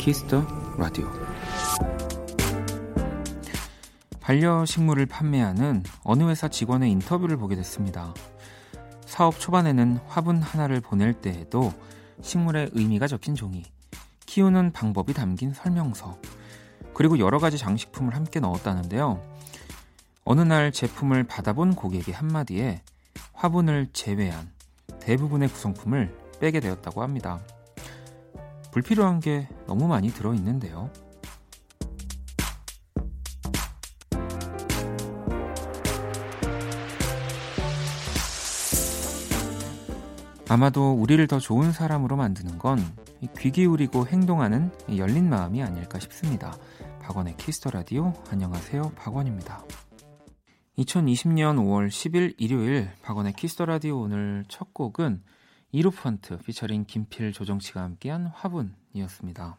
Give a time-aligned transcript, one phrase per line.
[0.00, 0.46] 키스 더
[0.78, 1.10] 라디오
[4.20, 8.14] 반려식물을 판매하는 어느 회사 직원의 인터뷰를 보게 됐습니다.
[9.04, 11.74] 사업 초반에는 화분 하나를 보낼 때에도
[12.22, 13.62] 식물의 의미가 적힌 종이,
[14.24, 16.16] 키우는 방법이 담긴 설명서,
[16.94, 19.22] 그리고 여러 가지 장식품을 함께 넣었다는데요.
[20.24, 22.80] 어느 날 제품을 받아본 고객의 한마디에
[23.34, 24.50] 화분을 제외한
[25.00, 27.40] 대부분의 구성품을 빼게 되었다고 합니다.
[28.72, 30.90] 불필요한 게 너무 많이 들어있는데요.
[40.48, 42.78] 아마도 우리를 더 좋은 사람으로 만드는 건
[43.38, 46.56] 귀 기울이고 행동하는 열린 마음이 아닐까 싶습니다.
[47.02, 48.92] 박원의 키스 더 라디오 안녕하세요.
[48.96, 49.62] 박원입니다.
[50.78, 55.22] 2020년 5월 10일 일요일 박원의 키스 더 라디오 오늘 첫 곡은
[55.72, 59.56] 이루펀트 피처링 김필 조정치가 함께한 화분이었습니다.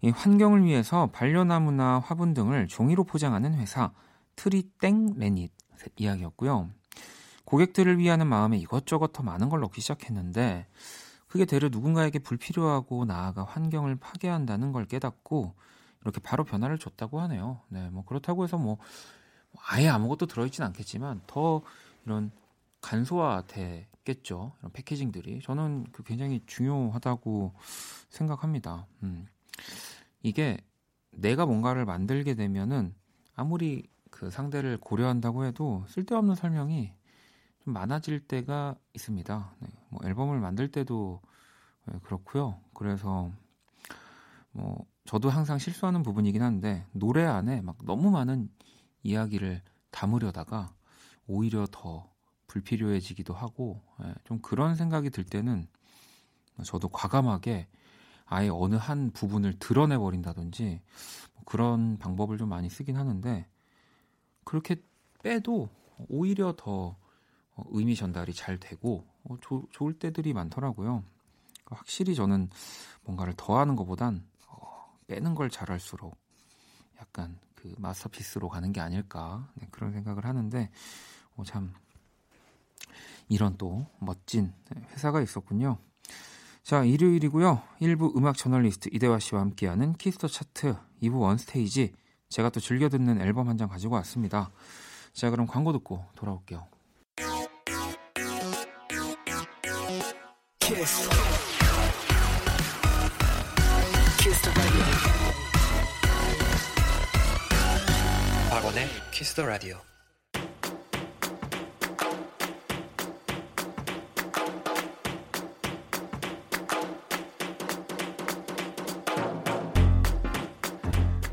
[0.00, 3.92] 이 환경을 위해서 반려나무나 화분 등을 종이로 포장하는 회사
[4.36, 5.52] 트리땡 레닛
[5.96, 6.70] 이야기였고요.
[7.44, 10.66] 고객들을 위하는 마음에 이것저것 더 많은 걸 넣기 시작했는데
[11.26, 15.54] 그게 되려 누군가에게 불필요하고 나아가 환경을 파괴한다는 걸 깨닫고
[16.00, 17.60] 이렇게 바로 변화를 줬다고 하네요.
[17.68, 18.78] 네, 뭐 그렇다고 해서 뭐
[19.68, 21.62] 아예 아무것도 들어있진 않겠지만 더
[22.06, 22.32] 이런
[22.82, 24.52] 간소화됐겠죠.
[24.58, 27.54] 이런 패키징들이 저는 그 굉장히 중요하다고
[28.10, 28.86] 생각합니다.
[29.02, 29.26] 음.
[30.22, 30.58] 이게
[31.10, 32.94] 내가 뭔가를 만들게 되면은
[33.34, 36.92] 아무리 그 상대를 고려한다고 해도 쓸데없는 설명이
[37.64, 39.54] 좀 많아질 때가 있습니다.
[39.60, 41.20] 네, 뭐 앨범을 만들 때도
[41.86, 42.60] 네, 그렇고요.
[42.74, 43.30] 그래서
[44.52, 48.50] 뭐 저도 항상 실수하는 부분이긴 한데 노래 안에 막 너무 많은
[49.02, 50.74] 이야기를 담으려다가
[51.26, 52.11] 오히려 더
[52.52, 55.66] 불필요해지기도 하고 예, 좀 그런 생각이 들 때는
[56.64, 57.66] 저도 과감하게
[58.26, 60.80] 아예 어느 한 부분을 드러내 버린다든지
[61.34, 63.46] 뭐 그런 방법을 좀 많이 쓰긴 하는데
[64.44, 64.76] 그렇게
[65.22, 65.70] 빼도
[66.08, 66.96] 오히려 더
[67.70, 71.04] 의미 전달이 잘 되고 어, 조, 좋을 때들이 많더라고요.
[71.66, 72.50] 확실히 저는
[73.04, 76.16] 뭔가를 더하는 것보단 어, 빼는 걸 잘할수록
[77.00, 80.70] 약간 그 masterpiece로 가는 게 아닐까 네, 그런 생각을 하는데
[81.36, 81.72] 어, 참
[83.32, 84.52] 이런 또 멋진
[84.92, 85.78] 회사가 있었군요.
[86.62, 87.62] 자, 일요일이고요.
[87.80, 91.92] 1부 음악 저널리스트 이대화 씨와 함께하는 키스 더 차트 2부 원스테이지
[92.28, 94.50] 제가 또 즐겨 듣는 앨범 한 장 가지고 왔습니다.
[95.14, 96.66] 자, 그럼 광고 듣고 돌아올게요.
[100.60, 101.08] 키스.
[104.20, 104.50] 키스
[108.50, 109.78] 박원의 키스 더 라디오.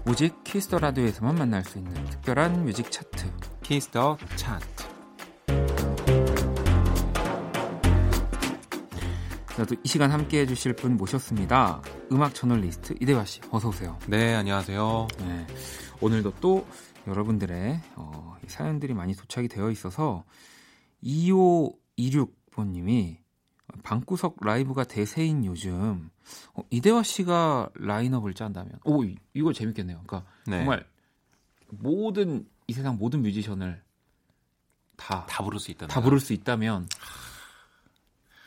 [0.09, 3.31] 오직 키스 더 라디오에서만 만날 수 있는 특별한 뮤직 차트
[3.62, 4.90] 키스 더 차트
[9.84, 11.84] 이 시간 함께 해주실 분 모셨습니다.
[12.12, 14.00] 음악 저널리스트 이대화 씨, 어서 오세요.
[14.08, 15.08] 네, 안녕하세요.
[15.19, 15.46] 네,
[16.02, 16.66] 오늘도 또
[17.06, 20.24] 여러분들의 어, 사연들이 많이 도착이 되어 있어서
[21.03, 23.19] 2526번님이
[23.84, 26.09] 방구석 라이브가 대세인 요즘
[26.53, 29.03] 어, 이대화 씨가 라인업을 짠다면 오
[29.34, 30.02] 이거 재밌겠네요.
[30.06, 30.57] 그러니까 네.
[30.59, 30.85] 정말
[31.69, 33.81] 모든 이 세상 모든 뮤지션을
[34.96, 35.88] 다 다 부를 수 있다.
[35.88, 36.88] 다 부를 수 있다면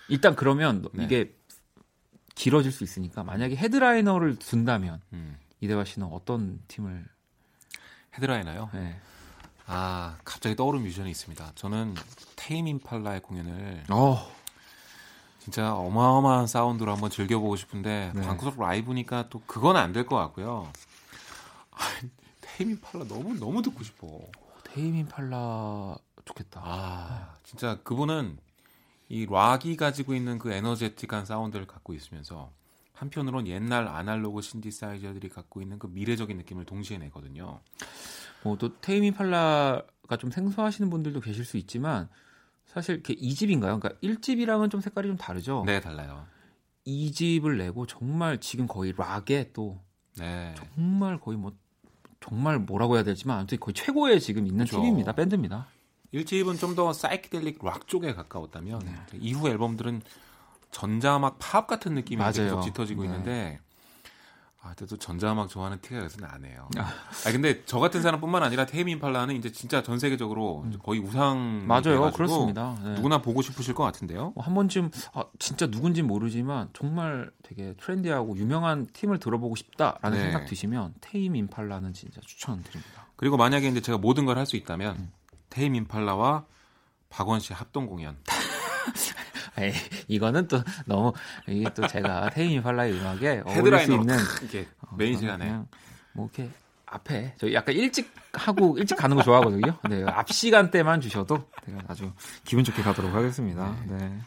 [0.09, 1.05] 일단 그러면 네.
[1.05, 1.35] 이게
[2.35, 5.37] 길어질 수 있으니까 만약에 헤드라이너를 둔다면 음.
[5.61, 7.07] 이대화 씨는 어떤 팀을
[8.17, 8.71] 헤드라이너요?
[8.75, 8.99] 네.
[9.67, 11.53] 아 갑자기 떠오른 뮤지션이 있습니다.
[11.55, 11.95] 저는
[12.37, 14.31] 테임 인팔라의 공연을 어.
[15.43, 18.23] 진짜 어마어마한 사운드로 한번 즐겨보고 싶은데 네.
[18.23, 20.71] 방구석 라이브니까 또 그건 안 될 것 같고요.
[22.41, 24.21] 테이민 팔라 너무 너무 듣고 싶어.
[24.63, 26.61] 테이민 팔라 좋겠다.
[26.65, 28.39] 아 진짜 그분은
[29.09, 32.53] 이 락이 가지고 있는 그 에너제틱한 사운드를 갖고 있으면서
[32.95, 37.59] 한편으론 옛날 아날로그 신디사이저들이 갖고 있는 그 미래적인 느낌을 동시에 내거든요.
[38.45, 42.09] 뭐또 테이민 팔라가 좀 생소하시는 분들도 계실 수 있지만
[42.73, 43.79] 사실 이렇게 2집인가요?
[43.81, 45.63] 그러니까 1집이랑은 좀 색깔이 좀 다르죠?
[45.67, 46.27] 네, 달라요.
[46.87, 49.81] 2집을 내고 정말 지금 거의 락에 또
[50.19, 50.55] 네.
[50.57, 51.53] 정말 거의 뭐
[52.21, 54.81] 정말 뭐라고 해야 되지만 아무튼 거의 최고의 지금 있는 그렇죠.
[54.81, 55.13] 팀입니다.
[55.13, 55.67] 밴드입니다.
[56.15, 58.93] 1집은 좀 더 사이키델릭 락 쪽에 가까웠다면 네.
[59.19, 60.03] 이후 앨범들은
[60.71, 62.33] 전자음악 팝 같은 느낌이 맞아요.
[62.33, 63.09] 계속 짙어지고 네.
[63.09, 63.61] 있는데
[64.65, 66.69] 아, 그래도 전자음악 좋아하는 티가 여기서 나네요.
[66.79, 70.79] 아, 아 근데 저 같은 사람뿐만 아니라 테이민 팔라는 이제 진짜 전 세계적으로 음.
[70.81, 72.79] 거의 우상 맞아요, 그렇습니다.
[72.85, 72.95] 네.
[72.95, 74.33] 누구나 보고 싶으실 것 같은데요.
[74.37, 80.25] 한 번쯤 아, 진짜 누군지 모르지만 정말 되게 트렌디하고 유명한 팀을 들어보고 싶다라는 네.
[80.31, 83.09] 생각 드시면 테임 임팔라는 진짜 추천드립니다.
[83.17, 85.13] 그리고 만약에 이제 제가 모든 걸 할 수 있다면 음.
[85.51, 86.45] 테임 임팔라와
[87.11, 88.17] 박원 씨 합동 공연.
[89.59, 89.73] 에이,
[90.09, 91.13] 이거는 또 너무
[91.47, 95.61] 이게 또 제가 테임 임팔라의 음악에 어울릴 수 있는 이렇게 어, 메인 시간에
[96.13, 96.51] 뭐 이렇게
[96.87, 99.79] 앞에 저 약간 일찍 하고 일찍 가는 거 좋아하거든요.
[99.89, 102.13] 네, 앞 시간대만 주셔도 제가 아주
[102.45, 103.77] 기분 좋게 가도록 하겠습니다.
[103.89, 103.97] 네.
[103.97, 104.19] 네.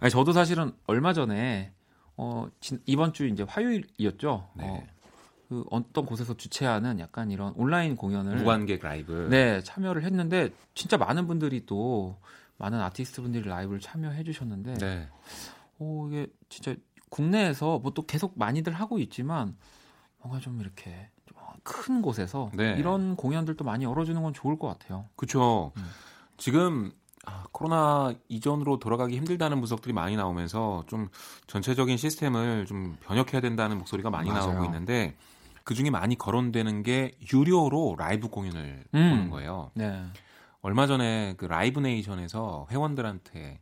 [0.00, 1.72] 아니, 저도 사실은 얼마 전에
[2.16, 4.48] 어 진, 이번 주 이제 화요일이었죠.
[4.54, 4.64] 네.
[4.66, 4.86] 어,
[5.48, 11.26] 그 어떤 곳에서 주최하는 약간 이런 온라인 공연을 무관객 라이브 네 참여를 했는데 진짜 많은
[11.26, 12.18] 분들이 또
[12.58, 15.08] 많은 아티스트 분들이 라이브를 참여해 주셨는데 네.
[15.78, 16.74] 어, 이게 진짜
[17.10, 19.56] 국내에서 뭐 또 계속 많이들 하고 있지만
[20.18, 21.10] 뭔가 좀 이렇게
[21.62, 22.74] 큰 곳에서 네.
[22.78, 25.06] 이런 공연들도 많이 열어주는 건 좋을 것 같아요.
[25.16, 25.72] 그렇죠.
[25.76, 25.84] 음.
[26.36, 26.92] 지금
[27.26, 31.08] 아, 코로나 이전으로 돌아가기 힘들다는 분석들이 많이 나오면서 좀
[31.46, 34.48] 전체적인 시스템을 좀 변혁해야 된다는 목소리가 많이 맞아요.
[34.52, 35.16] 나오고 있는데
[35.62, 39.10] 그 중에 많이 거론되는 게 유료로 라이브 공연을 음.
[39.10, 39.70] 보는 거예요.
[39.74, 40.04] 네.
[40.64, 43.60] 얼마 전에 그 라이브 네이션에서 회원들한테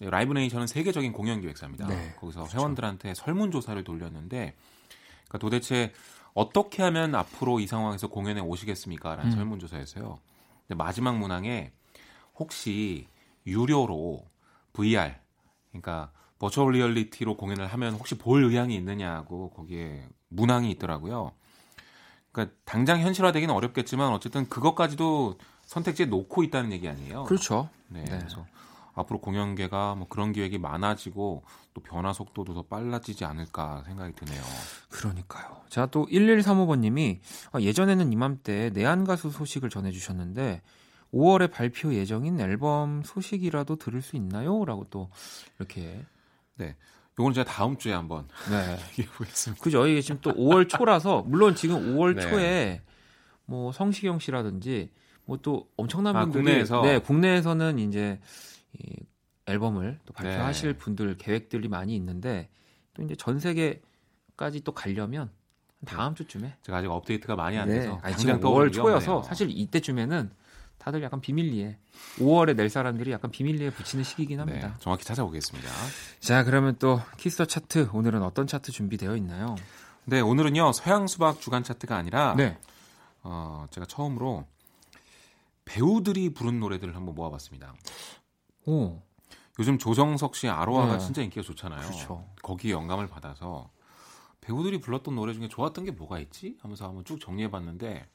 [0.00, 1.86] 라이브 네이션은 세계적인 공연 기획사입니다.
[1.86, 2.58] 네, 거기서 그렇죠.
[2.58, 4.54] 회원들한테 설문 조사를 돌렸는데
[5.28, 5.94] 그러니까 도대체
[6.34, 9.16] 어떻게 하면 앞으로 이 상황에서 공연에 오시겠습니까?
[9.16, 9.36] 라는 음.
[9.36, 10.18] 설문 조사였어요.
[10.68, 11.72] 근데 마지막 문항에
[12.38, 13.08] 혹시
[13.46, 14.22] 유료로
[14.74, 15.14] VR
[15.70, 21.32] 그러니까 버추얼 리얼리티로 공연을 하면 혹시 볼 의향이 있느냐고 거기에 문항이 있더라고요.
[22.30, 25.38] 그러니까 당장 현실화되기는 어렵겠지만 어쨌든 그것까지도
[25.72, 27.24] 선택지에 놓고 있다는 얘기 아니에요?
[27.24, 27.70] 그렇죠.
[27.88, 28.04] 네.
[28.04, 28.18] 네.
[28.18, 28.44] 그래서
[28.94, 31.42] 앞으로 공연계가 뭐 그런 기획이 많아지고
[31.72, 34.42] 또 변화 속도도 더 빨라지지 않을까 생각이 드네요.
[34.90, 35.62] 그러니까요.
[35.70, 37.20] 자, 또 1135번님이
[37.52, 40.60] 아, 예전에는 이맘때 내한 가수 소식을 전해주셨는데
[41.14, 44.64] 5월에 발표 예정인 앨범 소식이라도 들을 수 있나요?
[44.66, 45.08] 라고 또
[45.58, 46.04] 이렇게.
[46.56, 46.76] 네.
[47.18, 48.78] 요거는 제가 다음 주에 한번 네.
[48.90, 49.62] 얘기해 보겠습니다.
[49.62, 49.86] 그죠.
[49.86, 52.22] 이게 지금 또 5월 초라서 물론 지금 5월 네.
[52.22, 52.82] 초에
[53.46, 54.90] 뭐 성시경 씨라든지
[55.32, 58.20] 뭐또 엄청난 아, 분들이 국내에서 네 국내에서는 이제
[58.78, 58.96] 이
[59.46, 60.78] 앨범을 또 발표하실 네.
[60.78, 62.48] 분들 계획들이 많이 있는데
[62.94, 65.30] 또 이제 전 세계까지 또 가려면
[65.86, 67.80] 다음 주쯤에 제가 아직 업데이트가 많이 안 네.
[67.80, 70.30] 돼서 아니, 지금 5월 초여서 사실 이때쯤에는
[70.78, 71.78] 다들 약간 비밀리에
[72.18, 74.68] 5월에 낼 사람들이 약간 비밀리에 붙이는 시기긴 네, 합니다.
[74.68, 75.68] 네, 정확히 찾아보겠습니다.
[76.20, 79.54] 자, 그러면 또 키스 더 차트 오늘은 어떤 차트 준비되어 있나요?
[80.04, 82.58] 네, 오늘은요 서양 수박 주간 차트가 아니라 네.
[83.22, 84.44] 어, 제가 처음으로
[85.72, 87.74] 배우들이 부른 노래들을 한번 모아봤습니다.
[88.66, 89.00] 오.
[89.58, 90.98] 요즘 조정석 씨 아로하가 네.
[90.98, 91.80] 진짜 인기가 좋잖아요.
[91.80, 92.28] 그렇죠.
[92.42, 93.70] 거기에 영감을 받아서
[94.42, 96.58] 배우들이 불렀던 노래 중에 좋았던 게 뭐가 있지?
[96.60, 98.06] 하면서 한번 쭉 정리해봤는데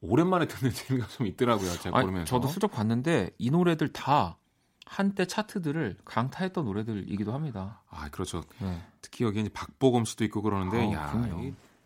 [0.00, 1.72] 오랜만에 듣는 재미가 좀 있더라고요.
[1.78, 2.30] 제가 아니, 보면서.
[2.30, 4.38] 저도 슬쩍 봤는데 이 노래들 다
[4.84, 7.82] 한때 차트들을 강타했던 노래들이기도 합니다.
[7.90, 8.44] 아 그렇죠.
[8.60, 8.80] 네.
[9.02, 11.12] 특히 여기 이 박보검 씨도 있고 그러는데 아, 야,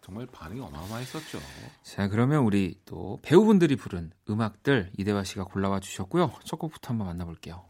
[0.02, 1.38] 정말 반응이 어마어마했었죠.
[1.82, 6.32] 자, 그러면 우리 또 배우분들이 부른 음악들 이대화 씨가 골라와 주셨고요.
[6.44, 7.64] 첫 곡부터 한번 만나볼게요.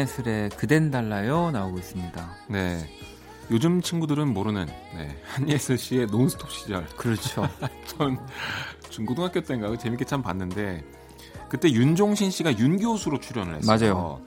[0.00, 2.30] 한예슬의 그댄 달라요 나오고 있습니다.
[2.48, 2.78] 네.
[3.50, 6.86] 요즘 친구들은 모르는 네, 한예슬 씨의 논스톱 시절.
[6.96, 7.48] 그렇죠.
[7.86, 8.18] 전
[8.88, 10.84] 중고등학교 때인가 재밌게 참 봤는데
[11.48, 13.76] 그때 윤종신 씨가 윤 교수로 출연을 했어요.
[13.78, 14.20] 맞아요.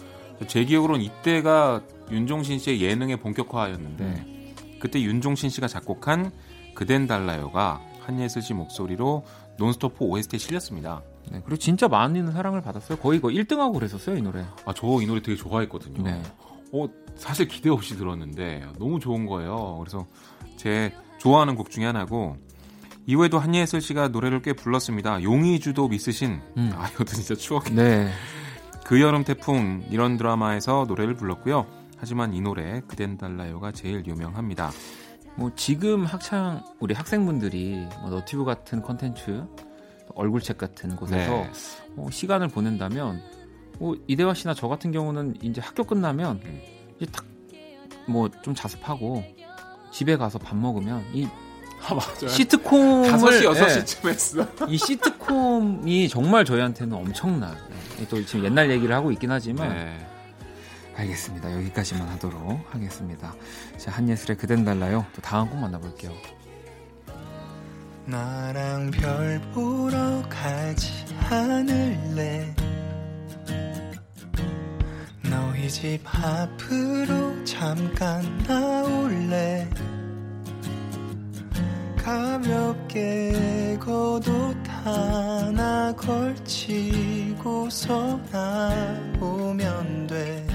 [0.48, 4.56] 제 기억으로는 이때가 윤종신 씨의 예능의 본격화였는데 음.
[4.80, 6.32] 그때 윤종신 씨가 작곡한
[6.75, 9.24] 그댄 달라요가 한예슬 씨 목소리로
[9.58, 11.01] 논스톱 OST에 실렸습니다.
[11.32, 12.98] 네, 그리고 진짜 많은 사랑을 받았어요.
[13.00, 14.46] 거의 거 1등하고 그랬었어요, 이 노래.
[14.65, 16.03] 아, 저 이 노래 되게 좋아했거든요.
[16.03, 16.22] 네.
[16.72, 19.77] 어, 사실 기대 없이 들었는데 너무 좋은 거예요.
[19.80, 20.06] 그래서
[20.58, 22.38] 제 좋아하는 곡 중에 하나고
[23.06, 25.24] 이후에도 한예슬 씨가 노래를 꽤 불렀습니다.
[25.24, 26.42] 용의주도 미스신.
[26.58, 26.72] 음.
[26.75, 27.72] 아, 이것도 진짜 추억이.
[27.72, 28.10] 네.
[28.86, 31.65] 그 여름 태풍 이런 드라마에서 노래를 불렀고요.
[31.98, 34.72] 하지만 이 노래 그댄 달라요가 제일 유명합니다.
[35.36, 39.46] 뭐 지금 학창 우리 학생분들이 뭐 너튜브 같은 컨텐츠
[40.15, 41.51] 얼굴책 같은 곳에서 네.
[41.98, 43.22] 어, 시간을 보낸다면
[43.79, 46.41] 뭐 이대화 씨나 저 같은 경우는 이제 학교 끝나면
[47.00, 47.12] 이제
[48.07, 49.24] 탁뭐좀 자습하고
[49.91, 51.27] 집에 가서 밥 먹으면 이
[51.86, 52.29] 아, 맞아요.
[52.29, 54.48] 시트콤을 5시 6시쯤 했어.
[54.69, 57.57] 이 시트콤이 정말 저희한테는 엄청난
[57.98, 60.07] 네, 또 지금 옛날 얘기를 하고 있긴 하지만 네.
[60.95, 61.51] 알겠습니다.
[61.57, 63.36] 여기까지만 하도록 하겠습니다.
[63.77, 65.05] 자, 한예슬의 그댄 달라요.
[65.15, 66.12] 또 다음 곡 만나볼게요.
[68.05, 70.91] 나랑 별 보러 가지
[71.29, 72.53] 않을래?
[75.24, 79.69] 너희 집 앞으로 잠깐 나올래?
[81.98, 87.39] 가볍게 걷옷 하나 걸치고서
[88.29, 90.52] 나오면 돼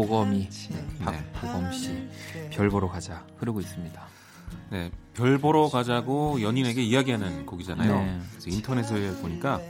[0.00, 0.86] 우리 보검이 네,
[1.34, 2.08] 박보검 씨
[2.50, 4.02] 별 보러 가자 흐르고 있습니다.
[4.70, 7.94] 네, 별 보러 가자고 연인에게 이야기하는 곡이잖아요.
[7.94, 8.20] 네.
[8.32, 9.60] 그래서 인터넷을 보니까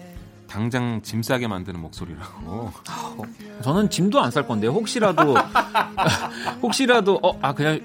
[0.48, 2.70] 당장 짐 싸게 만드는 목소리라고.
[3.62, 4.70] 저는 짐도 안 쌀 건데요.
[4.72, 5.34] 혹시라도
[6.62, 7.80] 혹시라도 어 아 그냥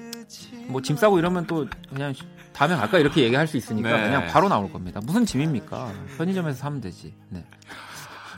[0.68, 2.12] 뭐 짐 싸고 이러면 또 그냥
[2.52, 4.04] 다음에 갈까 이렇게 얘기할 수 있으니까 네.
[4.04, 5.00] 그냥 바로 나올 겁니다.
[5.04, 5.92] 무슨 짐입니까?
[6.18, 7.14] 편의점에서 사면 되지.
[7.28, 7.44] 네.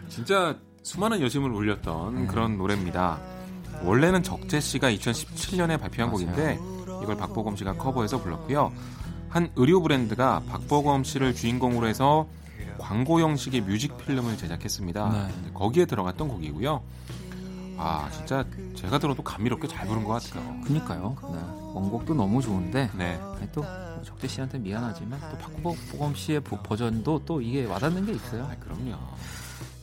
[0.09, 2.27] 진짜 수많은 여심을 울렸던 음.
[2.27, 3.19] 그런 노래입니다.
[3.83, 6.27] 원래는 적재 씨가 2017년에 발표한 맞아요.
[6.27, 6.59] 곡인데
[7.03, 8.73] 이걸 박보검 씨가 커버해서 불렀고요.
[9.29, 12.27] 한 의류 브랜드가 박보검 씨를 주인공으로 해서
[12.79, 15.29] 광고 형식의 뮤직 필름을 제작했습니다.
[15.29, 15.51] 네.
[15.53, 16.83] 거기에 들어갔던 곡이고요.
[17.77, 18.45] 아 진짜
[18.75, 20.61] 제가 들어도 감미롭게 잘 부른 것 같아요.
[20.65, 21.17] 그니까요.
[21.33, 21.39] 네.
[21.75, 23.21] 원곡도 너무 좋은데 네.
[23.53, 23.65] 또
[24.05, 28.45] 적대 씨한테 미안하지만 또 박보검 씨의 버전도 또 이게 와닿는 게 있어요.
[28.45, 28.97] 아, 그럼요.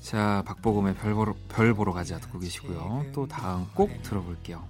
[0.06, 3.08] 자 박보검의 별 보러, 별 보러 가자 듣고 계시고요.
[3.12, 4.64] 또 다음 꼭 들어볼게요.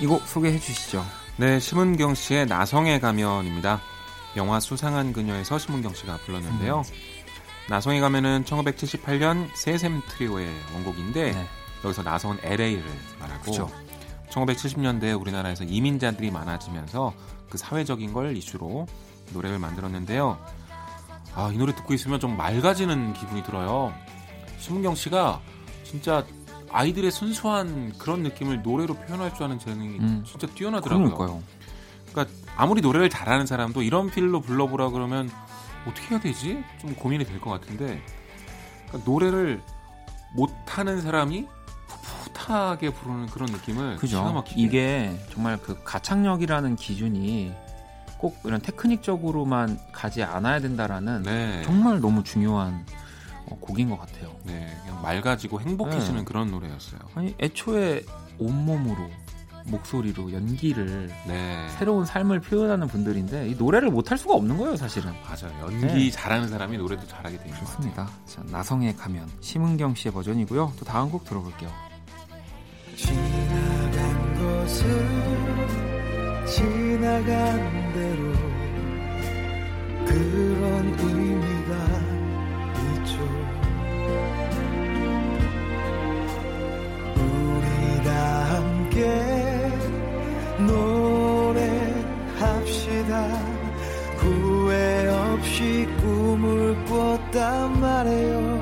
[0.00, 1.04] 이 곡 소개해 주시죠.
[1.36, 3.80] 네, 심은경 씨의 나성의 가면입니다.
[4.36, 6.78] 영화 수상한 그녀에서 심은경 씨가 불렀는데요.
[6.78, 6.94] 음.
[7.68, 11.46] 나성의 가면은 1978년 세샘 트리오의 원곡인데 네.
[11.84, 12.82] 여기서 나성은 LA를
[13.20, 13.70] 말하고 그쵸.
[14.30, 17.12] 1970년대 우리나라에서 이민자들이 많아지면서
[17.50, 18.86] 그 사회적인 걸 이슈로
[19.32, 20.38] 노래를 만들었는데요.
[21.34, 23.92] 아, 이 노래 듣고 있으면 좀 맑아지는 기분이 들어요.
[24.58, 25.40] 심은경 씨가
[25.84, 26.24] 진짜
[26.70, 30.24] 아이들의 순수한 그런 느낌을 노래로 표현할 줄 아는 재능이 음.
[30.26, 31.14] 진짜 뛰어나더라고요.
[31.14, 31.42] 그러니까요.
[32.12, 35.30] 그러니까 아무리 노래를 잘하는 사람도 이런 필로 불러보라 그러면
[35.86, 36.62] 어떻게 해야 되지?
[36.80, 38.02] 좀 고민이 될 것 같은데
[38.88, 39.60] 그러니까 노래를
[40.34, 41.46] 못하는 사람이
[42.34, 44.42] 풋풋하게 부르는 그런 느낌을 그죠.
[44.56, 47.52] 이게 정말 그 가창력이라는 기준이
[48.18, 51.62] 꼭 이런 테크닉적으로만 가지 않아야 된다라는 네.
[51.64, 53.07] 정말 너무 중요한 어,
[53.56, 54.34] 곡인 것 같아요.
[54.44, 56.24] 네, 그냥 맑아지고 행복해지는 네.
[56.24, 57.00] 그런 노래였어요.
[57.14, 58.02] 아니 애초에
[58.38, 59.08] 온몸으로
[59.68, 61.66] 목소리로 연기를 네.
[61.78, 65.12] 새로운 삶을 표현하는 분들인데 이 노래를 못할 수가 없는 거예요, 사실은.
[65.22, 65.52] 맞아요.
[65.62, 66.10] 연기 네.
[66.10, 68.08] 잘하는 사람이 노래도 잘하게 되는 좋습니다.
[68.26, 70.72] 자, 나성의 가면 심은경 씨의 버전이고요.
[70.78, 71.70] 또 다음 곡 들어볼게요.
[72.96, 74.86] 지나간 것은
[76.46, 78.32] 지나간 대로
[80.06, 81.57] 그런 의미
[92.38, 93.22] 노래합시다
[94.18, 98.58] 후회 없이 꿈을 꿨단 말이에요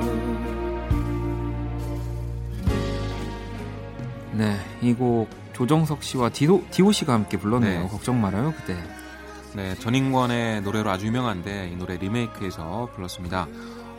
[4.33, 7.81] 네, 이 곡 조정석 씨와 디도, 디오 씨가 함께 불렀네요.
[7.81, 7.87] 네.
[7.87, 8.77] 걱정 말아요, 그대.
[9.55, 13.47] 네, 전인권의 노래로 아주 유명한데 이 노래 리메이크해서 불렀습니다.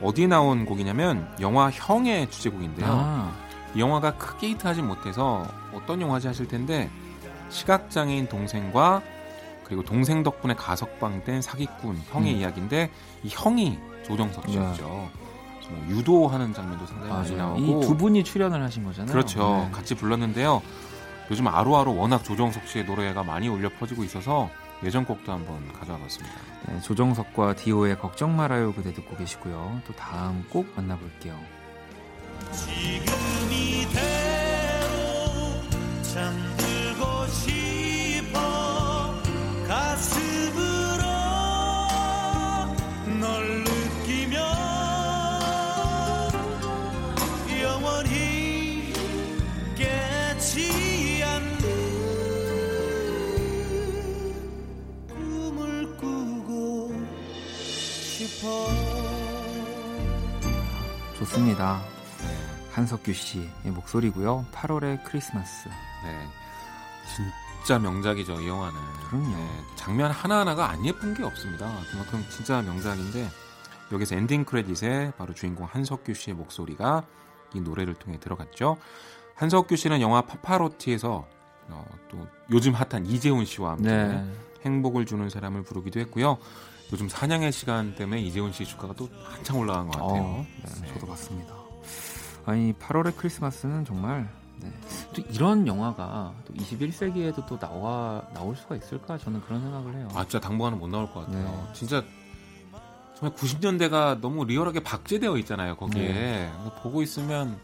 [0.00, 2.87] 어디에 나온 곡이냐면 영화 형의 주제곡인데요.
[2.88, 3.33] 아.
[3.75, 6.91] 이 영화가 크게 히트하지 못해서 어떤 영화지 하실 텐데
[7.51, 9.03] 시각장애인 동생과
[9.65, 12.39] 그리고 동생 덕분에 가석방된 사기꾼 형의 음.
[12.41, 12.91] 이야기인데
[13.23, 14.85] 이 형이 조정석 씨였죠.
[14.87, 15.11] 네.
[15.71, 19.13] 뭐 유도하는 장면도 상당히 많이 나오고 이 두 분이 출연을 하신 거잖아요.
[19.13, 19.67] 그렇죠.
[19.67, 19.71] 네.
[19.71, 20.63] 같이 불렀는데요.
[21.31, 24.49] 요즘 아루아루 워낙 조정석 씨의 노래가 많이 울려 퍼지고 있어서
[24.83, 26.35] 예전 곡도 한번 가져와 봤습니다.
[26.69, 29.83] 네, 조정석과 디오의 걱정 말아요 그대 듣고 계시고요.
[29.87, 31.39] 또 다음 곡 만나볼게요.
[32.53, 33.38] 지금
[61.18, 61.80] 좋습니다.
[62.73, 64.47] 한석규 씨의 목소리고요.
[64.52, 65.68] 8월의 크리스마스.
[65.68, 66.28] 네.
[67.59, 68.78] 진짜 명작이죠, 이 영화는.
[69.09, 69.37] 그럼요.
[69.37, 71.66] 네, 장면 하나하나가 안 예쁜 게 없습니다.
[71.90, 73.28] 그만큼 진짜 명작인데
[73.90, 77.04] 여기서 엔딩 크레딧에 바로 주인공 한석규 씨의 목소리가
[77.54, 78.76] 이 노래를 통해 들어갔죠.
[79.35, 81.26] 한석규 씨는 영화 파파로티에서
[81.71, 84.33] 어, 또 요즘 핫한 이재훈 씨와 함께 네.
[84.64, 86.38] 행복을 주는 사람을 부르기도 했고요.
[86.92, 90.23] 요즘 사냥의 시간 때문에 이재훈 씨 주가가 또 한창 올라간 것 같아요.
[90.23, 90.95] 어, 네, 네.
[90.95, 91.54] 저도 봤습니다.
[92.47, 94.73] 아니 8월의 크리스마스는 정말 네.
[95.14, 100.09] 또 이런 영화가 또 21세기에도 또 나와 나올 수가 있을까 저는 그런 생각을 해요.
[100.14, 101.45] 아 진짜 당분간은 못 나올 것 같아요.
[101.45, 101.73] 네.
[101.75, 102.02] 진짜
[103.18, 105.76] 정말 90년대가 너무 리얼하게 박제되어 있잖아요.
[105.76, 106.52] 거기에 네.
[106.83, 107.59] 보고 있으면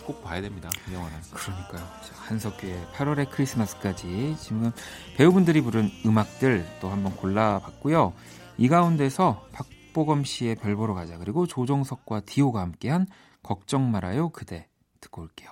[0.00, 0.70] 꼭 봐야 됩니다.
[0.88, 1.18] 이 영화는.
[1.32, 1.86] 그러니까요.
[2.26, 4.72] 한석규의 8월의 크리스마스까지 지금
[5.16, 8.12] 배우분들이 부른 음악들 또 한번 골라봤고요.
[8.58, 13.06] 이 가운데서 박보검 씨의 별 보러 가자 그리고 조정석과 디오가 함께한
[13.42, 14.68] 걱정 말아요 그대
[15.00, 15.50] 듣고 올게요.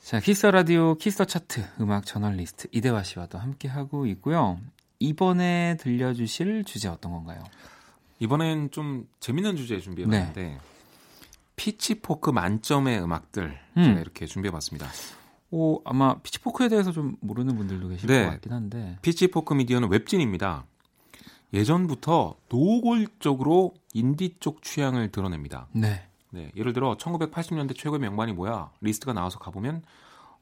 [0.00, 4.58] 자, 키스 라디오 키스 차트 음악 저널리스트 이대화 씨와 도 함께 하고 있고요.
[5.00, 7.44] 이번에 들려주실 주제 어떤 건가요?
[8.18, 10.58] 이번엔 좀 재밌는 주제 준비해봤는데 네.
[11.58, 13.84] 피치포크 만점의 음악들 음.
[13.84, 14.86] 제가 이렇게 준비해봤습니다.
[15.50, 18.24] 오, 아마 피치포크에 대해서 좀 모르는 분들도 계실 네.
[18.24, 18.98] 것 같긴 한데.
[19.02, 20.64] 피치포크 미디어는 웹진입니다.
[21.52, 25.66] 예전부터 노골적으로 인디 쪽 취향을 드러냅니다.
[25.72, 26.06] 네.
[26.30, 26.52] 네.
[26.56, 28.70] 예를 들어 1980년대 최고의 명반이 뭐야?
[28.80, 29.82] 리스트가 나와서 가보면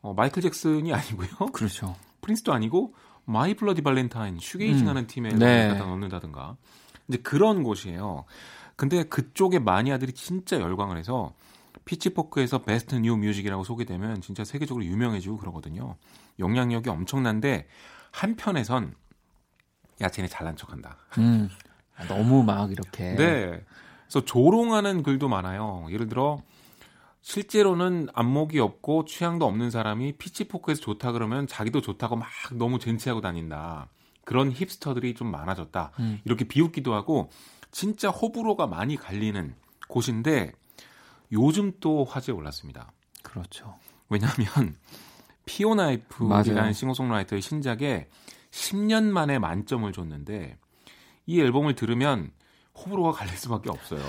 [0.03, 1.29] 어, 마이클 잭슨이 아니고요.
[1.53, 1.95] 그렇죠.
[2.23, 2.95] 프린스도 아니고
[3.25, 5.07] 마이 블러디 발렌타인 shoegazing하는 음.
[5.07, 5.69] 팀에 네.
[5.69, 6.57] 갖다 넣는다든가.
[7.09, 8.25] 이제 그런 곳이에요.
[8.77, 11.35] 근데 그쪽의 마니아들이 진짜 열광을 해서
[11.87, 15.97] 피치포크에서 Best New Music이라고 소개되면 진짜 세계적으로 유명해지고 그러거든요.
[16.39, 17.67] 영향력이 엄청난데
[18.13, 18.95] 한편에선
[20.03, 20.99] 야 쟤네 잘난 척한다.
[21.19, 21.49] 음,
[22.09, 23.15] 너무 막 이렇게.
[23.15, 23.65] 네.
[24.03, 25.87] 그래서 조롱하는 글도 많아요.
[25.91, 26.43] 예를 들어
[27.23, 33.89] 실제로는 안목이 없고 취향도 없는 사람이 피치포크에서 좋다 그러면 자기도 좋다고 막 너무 젠체하고 다닌다.
[34.25, 35.93] 그런 힙스터들이 좀 많아졌다.
[36.01, 36.21] 음.
[36.25, 37.31] 이렇게 비웃기도 하고
[37.71, 39.55] 진짜 호불호가 많이 갈리는
[39.89, 40.53] 곳인데
[41.33, 42.93] 요즘 또 화제에 올랐습니다.
[43.23, 43.77] 그렇죠.
[44.09, 44.77] 왜냐하면
[45.45, 48.09] 피오나 애플이라는 싱어송라이터의 신작에
[48.51, 50.59] 10년 만에 만점을 줬는데
[51.27, 52.31] 이 앨범을 들으면
[52.77, 54.01] 호불호가 갈릴 수밖에 없어요.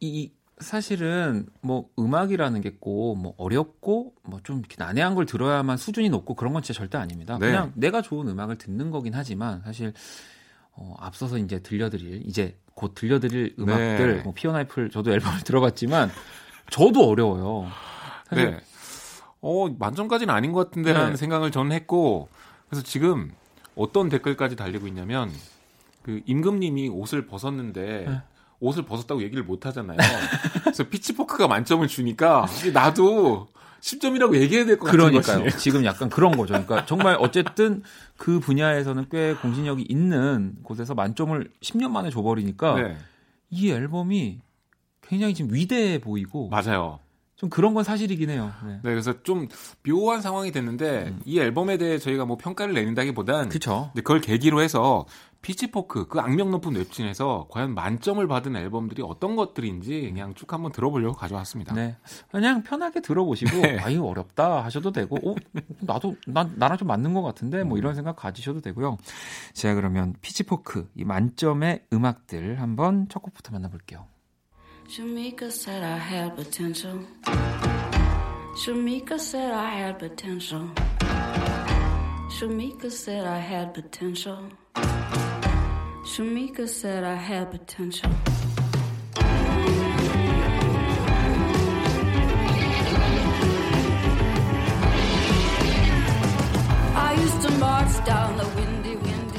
[0.00, 6.34] 이 사실은 뭐 음악이라는 게 꼭 뭐 어렵고 뭐 좀 난해한 걸 들어야만 수준이 높고
[6.34, 7.38] 그런 건 진짜 절대 아닙니다.
[7.38, 7.46] 네.
[7.46, 9.92] 그냥 내가 좋은 음악을 듣는 거긴 하지만 사실
[10.76, 14.22] 어, 앞서서 이제 들려드릴 이제 곧 들려드릴 음악들 네.
[14.22, 16.10] 뭐 피어나이플 저도 앨범을 들어봤지만
[16.70, 17.70] 저도 어려워요.
[18.28, 18.60] 사실 네.
[19.40, 21.16] 어 만점까지는 아닌 것 같은데라는 네.
[21.16, 22.28] 생각을 저는 했고
[22.68, 23.30] 그래서 지금
[23.76, 25.30] 어떤 댓글까지 달리고 있냐면
[26.02, 28.22] 그 임금님이 옷을 벗었는데 네.
[28.60, 29.98] 옷을 벗었다고 얘기를 못 하잖아요.
[30.62, 33.48] 그래서 피치포크가 만점을 주니까 나도
[33.84, 35.10] 10점이라고 얘기해야 될 것 같아요.
[35.10, 35.50] 그러니까요.
[35.58, 36.54] 지금 약간 그런 거죠.
[36.54, 37.82] 그러니까 정말 어쨌든
[38.16, 42.96] 그 분야에서는 꽤 공신력이 있는 곳에서 만점을 10년 만에 줘버리니까 네.
[43.50, 44.40] 이 앨범이
[45.02, 46.98] 굉장히 지금 위대해 보이고 맞아요.
[47.44, 48.52] 좀 그런 건 사실이긴 해요.
[48.64, 48.72] 네.
[48.82, 49.48] 네 그래서 좀
[49.86, 51.20] 묘한 상황이 됐는데 음.
[51.26, 53.90] 이 앨범에 대해 저희가 뭐 평가를 내린다기보단 그쵸.
[53.94, 55.04] 그걸 계기로 해서
[55.42, 61.14] 피치포크 그 악명 높은 웹진에서 과연 만점을 받은 앨범들이 어떤 것들인지 그냥 쭉 한번 들어보려고
[61.16, 61.74] 가져왔습니다.
[61.74, 61.98] 네,
[62.30, 63.78] 그냥 편하게 들어보시고 네.
[63.78, 65.34] 아 이거 어렵다 하셔도 되고, 어
[65.80, 68.96] 나도 나 나랑 좀 맞는 것 같은데 뭐 이런 생각 가지셔도 되고요.
[69.52, 74.06] 제가 그러면 피치포크 이 만점의 음악들 한번 첫 곡부터 만나볼게요.
[74.86, 77.00] Shamika said I had potential.
[78.62, 80.70] Shamika said I had potential.
[82.30, 84.50] Shamika said I had potential.
[86.04, 88.10] Shamika said I had potential.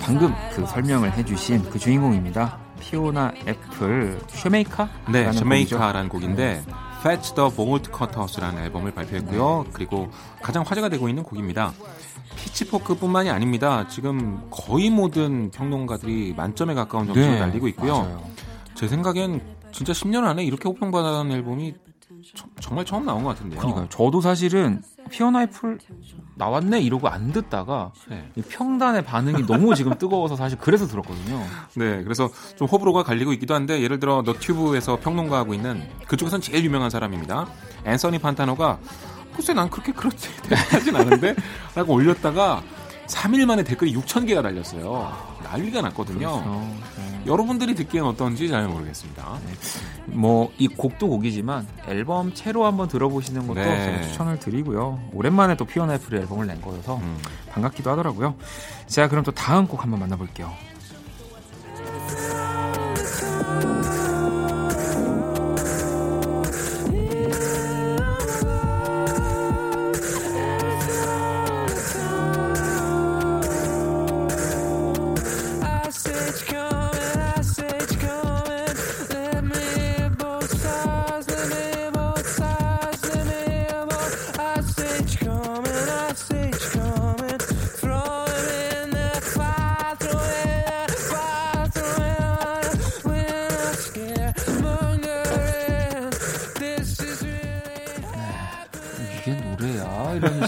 [0.05, 2.59] 방금 그 설명을 해주신 그 주인공입니다.
[2.79, 4.87] 피오나 애플 Shameika?
[5.11, 6.63] 네, Shameika라는 곡인데
[6.99, 9.65] Fetch the Bolt Cutters라는 앨범을 발표했고요.
[9.73, 10.11] 그리고
[10.43, 11.73] 가장 화제가 되고 있는 곡입니다.
[12.35, 13.87] 피치포크뿐만이 아닙니다.
[13.87, 17.97] 지금 거의 모든 평론가들이 만점에 가까운 점수를 네, 날리고 있고요.
[18.03, 18.23] 맞아요.
[18.75, 19.41] 제 생각엔
[19.71, 21.73] 진짜 10년 안에 이렇게 호평받은 앨범이
[22.33, 23.59] 저, 정말 처음 나온 것 같은데요.
[23.59, 23.87] 그러니까요.
[23.89, 25.77] 저도 사실은 피어나이플
[26.35, 28.31] 나왔네 이러고 안 듣다가 네.
[28.49, 31.43] 평단의 반응이 너무 지금 뜨거워서 사실 그래서 들었거든요.
[31.75, 36.89] 네, 그래서 좀 호불호가 갈리고 있기도 한데 예를 들어 너튜브에서 평론가하고 있는 그쪽에선 제일 유명한
[36.89, 37.47] 사람입니다.
[37.85, 38.79] 앤서니 판타노가
[39.35, 41.35] 글쎄 난 그렇게 그렇지 대단하진 않은데
[41.75, 42.63] 라고 올렸다가
[43.07, 45.35] 3일 만에 댓글이 6천 개가 달렸어요.
[45.43, 46.41] 난리가 났거든요.
[46.41, 46.67] 그렇죠.
[46.97, 47.21] 네.
[47.25, 49.39] 여러분들이 듣기엔 어떤지 잘 모르겠습니다.
[49.45, 49.53] 네.
[50.13, 54.01] 뭐이 곡도 곡이지만 앨범 채로 한번 들어보시는 것도 네.
[54.03, 54.99] 추천을 드리고요.
[55.13, 57.17] 오랜만에 또 피어나이프의 앨범을 낸 거여서 음.
[57.51, 58.35] 반갑기도 하더라고요.
[58.87, 60.51] 자, 그럼 또 다음 곡 한번 만나볼게요.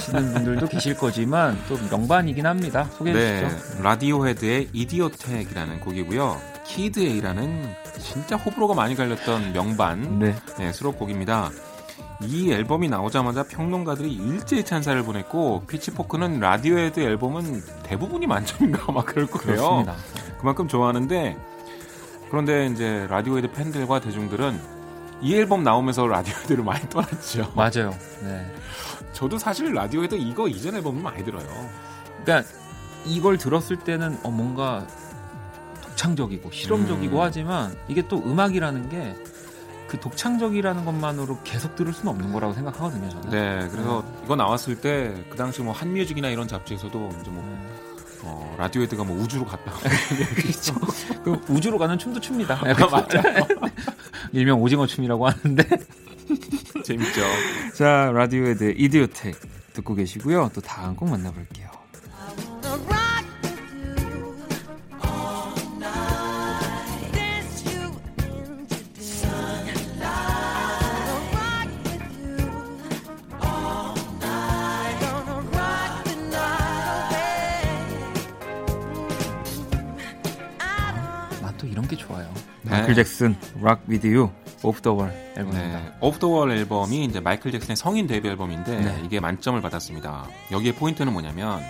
[0.07, 2.85] 이러시는 분들도 계실 거지만 또 명반이긴 합니다.
[2.97, 3.83] 소개해 네, 주시죠.
[3.83, 6.39] 라디오헤드의 Idioteque이라는 곡이고요.
[6.65, 10.35] Kid A라는 진짜 호불호가 많이 갈렸던 명반 네.
[10.57, 11.49] 네, 수록곡입니다.
[12.23, 19.57] 이 앨범이 나오자마자 평론가들이 일제히 찬사를 보냈고 피치포크는 라디오헤드 앨범은 대부분이 만점인가 막 그럴 거예요.
[19.57, 19.95] 그렇습니다.
[20.39, 21.37] 그만큼 좋아하는데
[22.29, 24.76] 그런데 이제 라디오헤드 팬들과 대중들은
[25.21, 27.51] 이 앨범 나오면서 라디오헤드를 많이 떠났죠.
[27.55, 27.95] 맞아요.
[28.21, 28.51] 네.
[29.13, 31.47] 저도 사실 라디오에도 이거 이전 앨범은 많이 들어요.
[32.23, 32.49] 그러니까
[33.05, 34.85] 이걸 들었을 때는 어 뭔가
[35.81, 37.21] 독창적이고 실험적이고 음.
[37.21, 39.15] 하지만 이게 또 음악이라는 게
[39.87, 43.29] 그 독창적이라는 것만으로 계속 들을 수는 없는 거라고 생각하거든요, 저는.
[43.29, 44.21] 네, 그래서 음.
[44.25, 47.69] 이거 나왔을 때 그 당시 뭐 한뮤직이나 이런 잡지에서도 이제 뭐 음.
[48.23, 49.71] 어, 라디오헤드가 뭐 우주로 갔다.
[50.35, 50.73] 그렇죠.
[51.23, 52.55] 그 우주로 가는 춤도 춥니다.
[52.59, 53.21] 아, 맞아.
[54.33, 55.63] 일명 오징어 춤이라고 하는데.
[56.83, 57.21] 재밌죠.
[57.75, 59.35] 자, 라디오헤드 이디오텍
[59.73, 60.51] 듣고 계시고요.
[60.53, 61.69] 또 다음 곡 만나볼게요.
[82.77, 84.29] 마이클 잭슨, Rock With You.
[84.63, 85.79] Off the Wall 앨범입니다.
[85.79, 89.01] 네, Off the Wall 앨범이 이제 마이클 잭슨의 성인 데뷔 앨범인데 네.
[89.05, 90.27] 이게 만점을 받았습니다.
[90.51, 91.61] 여기에 포인트는 뭐냐면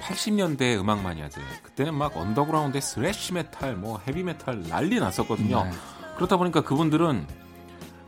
[0.00, 5.64] 80년대 음악 마니아들 그때는 막 언더그라운드의 스래시 메탈, 뭐 헤비 메탈 난리 났었거든요.
[5.64, 5.70] 네.
[6.16, 7.26] 그렇다 보니까 그분들은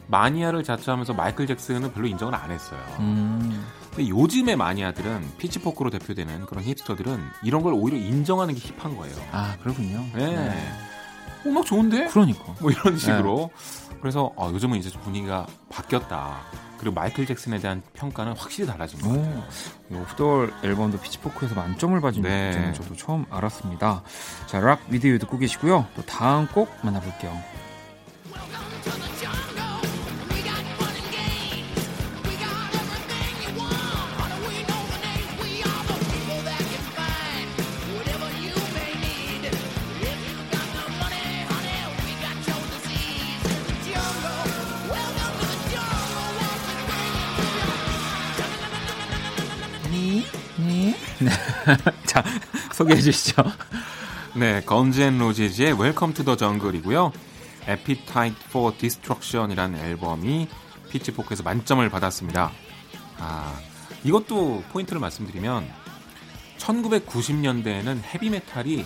[0.07, 2.81] 마니아를 자처하면서 마이클 잭슨은 별로 인정을 안 했어요.
[3.01, 3.67] 음.
[3.91, 9.17] 근데 요즘의 마니아들은 피치포크로 대표되는 그런 힙스터들은 이런 걸 오히려 인정하는 게 힙한 거예요.
[9.33, 10.03] 아 그렇군요.
[10.15, 10.88] 네.
[11.45, 11.51] 네.
[11.51, 12.07] 음악 좋은데?
[12.07, 12.55] 그러니까.
[12.61, 13.51] 뭐 이런 식으로.
[13.53, 13.99] 네.
[14.01, 16.43] 그래서 어, 요즘은 이제 분위기가 바뀌었다.
[16.79, 19.43] 그리고 마이클 잭슨에 대한 평가는 확실히 달라진 것 같아요.
[19.93, 22.53] 오프돌 앨범도 피치포크에서 만점을 받은 네.
[22.53, 24.03] 점은 저도 처음 알았습니다.
[24.47, 25.87] 자, 락 미디어 듣고 계시고요.
[25.97, 27.37] 또 다음 곡 만나볼게요.
[52.07, 52.23] 자,
[52.73, 53.43] 소개해 주시죠.
[54.35, 57.13] 네, Guns N' Roses의 Welcome to the Jungle이고요.
[57.69, 60.49] Appetite for Destruction이라는 앨범이
[60.91, 62.51] Pitchfork에서 만점을 받았습니다.
[63.19, 63.59] 아,
[64.05, 65.69] 이것도 포인트를 말씀드리면
[66.59, 68.85] 1990년대에는 헤비메탈이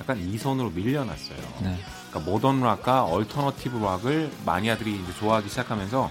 [0.00, 1.38] 약간 이선으로 밀려났어요.
[1.62, 1.78] 네.
[2.10, 6.10] 그러니까 모던 락과 alternative 락을 마니아들이 이제 좋아하기 시작하면서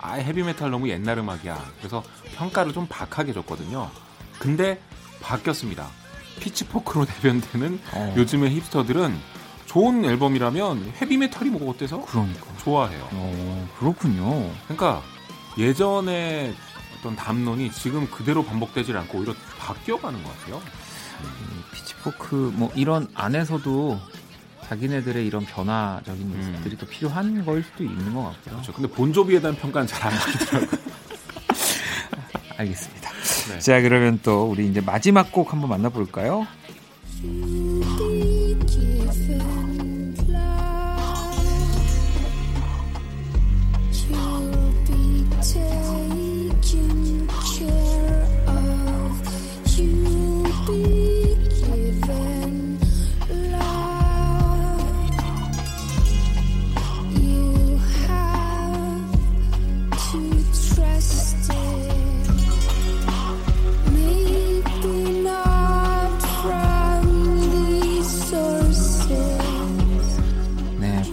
[0.00, 1.72] 아 헤비메탈 너무 옛날 음악이야.
[1.78, 2.02] 그래서
[2.36, 3.90] 평가를 좀 박하게 줬거든요.
[4.38, 4.80] 근데
[5.20, 5.86] 바뀌었습니다.
[6.40, 8.14] Pitchfork로 대변되는 어.
[8.16, 9.16] 요즘의 hipster들은
[9.66, 12.04] 좋은 앨범이라면 헤비메탈이 뭐가 어때서?
[12.06, 12.46] 그러니까.
[12.58, 13.08] 좋아해요.
[13.12, 14.50] 어, 그렇군요.
[14.64, 15.02] 그러니까
[15.58, 16.54] 예전에
[16.98, 20.62] 어떤 담론이 지금 그대로 반복되질 않고 오히려 바뀌어가는 것 같아요.
[21.22, 24.00] 음, Pitchfork 뭐 이런 안에서도
[24.68, 26.36] 자기네들의 이런 변화적인 음.
[26.36, 26.78] 모습들이 음.
[26.78, 28.54] 또 필요한 걸 수도 있는 것 같고요.
[28.54, 28.72] 그렇죠.
[28.72, 30.78] 근데 Bon Jovi에 대한 평가는 잘 안 나오더라고요.
[32.58, 33.10] 알겠습니다.
[33.48, 33.58] 네.
[33.60, 36.46] 자, 그러면 또 우리 이제 마지막 곡 한번 만나볼까요?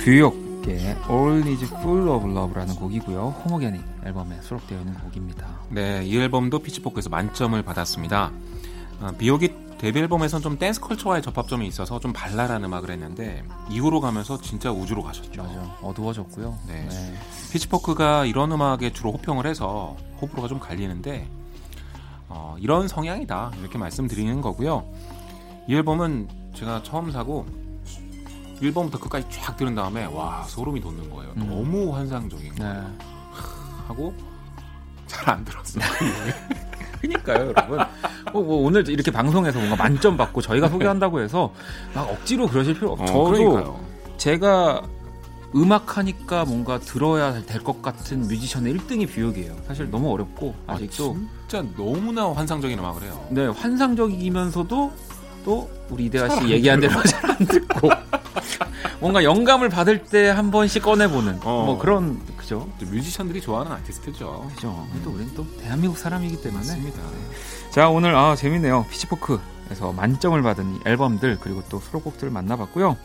[0.04, 3.42] 뷰욕의 All Is Full of Love라는 곡이고요.
[3.46, 5.48] Homogenic 앨범에 수록되어 있는 곡입니다.
[5.70, 8.32] 네, 이 앨범도 Pitchfork에서 만점을 받았습니다.
[9.00, 14.42] 어, 비옥이 데뷔 앨범에선 좀 댄스 컬처와의 접합점이 있어서 좀 발랄한 음악을 했는데 이후로 가면서
[14.42, 15.42] 진짜 우주로 가셨죠.
[15.42, 16.58] 맞아, 어두워졌고요.
[16.68, 16.86] 네.
[16.90, 17.14] 네.
[17.54, 21.30] Pitchfork가 이런 음악에 주로 호평을 해서 호불호가 좀 갈리는데
[22.28, 24.86] 어, 이런 성향이다 이렇게 말씀드리는 거고요.
[25.68, 27.46] 이 앨범은 제가 처음 사고
[28.72, 31.32] 1번부터 끝까지 쫙 들은 다음에 와 소름이 돋는 거예요.
[31.38, 31.48] 음.
[31.48, 32.82] 너무 환상적인 거 네.
[33.88, 34.14] 하고
[35.08, 35.84] 잘 안 들었어요.
[37.02, 37.80] 그니까요, 여러분.
[38.32, 41.54] 뭐, 뭐, 오늘 이렇게 방송에서 뭔가 만점 받고 저희가 소개한다고 해서
[41.94, 43.04] 막 억지로 그러실 필요 없죠.
[43.04, 43.80] 어, 저도 그러니까요.
[44.18, 44.82] 제가
[45.56, 49.56] 음악 하니까 뭔가 들어야 될 것 같은 뮤지션의 1등이 뷰욕이에요.
[49.68, 53.28] 사실 너무 어렵고 아, 아직도 아, 진짜 너무나 환상적인 음악을 해요.
[53.30, 54.92] 네, 환상적이면서도
[55.44, 57.90] 또 우리 이대화 씨 얘기한 대로 잘 안 듣고
[59.00, 61.66] 뭔가 영감을 받을 때 한 번씩 꺼내보는 어.
[61.66, 62.70] 뭐 그런 그죠?
[62.80, 64.50] 뮤지션들이 좋아하는 아티스트죠.
[64.56, 64.88] 그죠.
[64.94, 65.02] 음.
[65.04, 66.60] 또 우리는 또 대한민국 사람이기 때문에.
[66.66, 66.98] 맞습니다.
[67.02, 67.72] 네.
[67.72, 68.86] 자 오늘 아 재밌네요.
[68.90, 72.98] Pitchfork에서 만점을 받은 앨범들 그리고 또 수록곡들을 만나봤고요.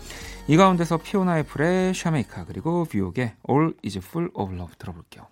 [0.47, 5.27] 이 가운데서 Fiona Apple의 Shameika 그리고 뷰옥의 All Is Full of Love 들어볼게요.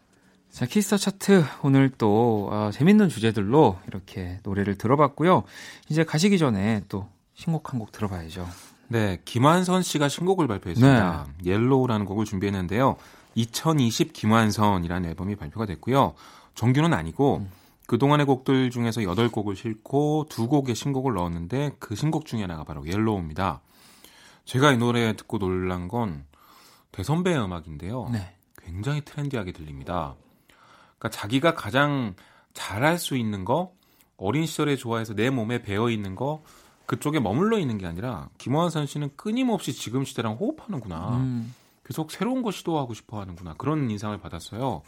[0.57, 5.43] 자 Kiss the Chart 오늘 또 아, 재밌는 주제들로 이렇게 노래를 들어봤고요.
[5.91, 8.49] 이제 가시기 전에 또 신곡 한 곡 들어봐야죠.
[8.89, 11.27] 네, 김완선 씨가 신곡을 발표했습니다.
[11.43, 11.51] 네.
[11.51, 12.97] Yellow라는 곡을 준비했는데요.
[13.35, 16.15] 2020 김완선이라는 앨범이 발표가 됐고요.
[16.55, 17.51] 정규는 아니고 음.
[17.87, 23.61] 그동안의 곡들 중에서 8곡을 싣고 두 곡의 신곡을 넣었는데 그 신곡 중에 하나가 바로 Yellow입니다.
[24.47, 26.25] 제가 이 노래 듣고 놀란 건
[26.93, 28.09] 대선배의 음악인데요.
[28.11, 28.35] 네.
[28.65, 30.15] 굉장히 trendy하게 들립니다.
[30.99, 32.15] 그러니까 자기가 가장
[32.55, 33.73] 잘할 수 있는 거,
[34.17, 36.43] 어린 시절에 좋아해서 내 몸에 배어 있는 거,
[36.87, 41.17] 그쪽에 머물러 있는 게 아니라 김완선 씨는 끊임없이 지금 시대랑 호흡하는구나.
[41.17, 41.55] 음.
[41.85, 43.55] 계속 새로운 거 시도하고 싶어 하는구나.
[43.55, 44.83] 그런 인상을 받았어요.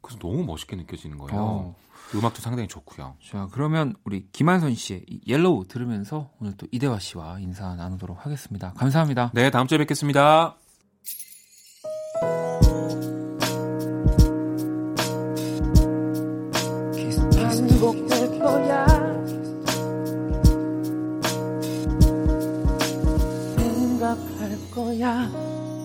[0.00, 1.40] 그래서 너무 멋있게 느껴지는 거예요.
[1.40, 1.76] 어.
[2.14, 3.16] 음악도 상당히 좋고요.
[3.24, 8.72] 자, 그러면 우리 김완선 씨의 Yellow 들으면서 오늘 또 이대화 씨와 인사 나누도록 하겠습니다.
[8.74, 9.30] 감사합니다.
[9.34, 10.56] 네, 다음 주에 뵙겠습니다.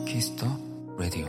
[0.05, 0.47] Kiss the
[0.97, 1.27] Radio.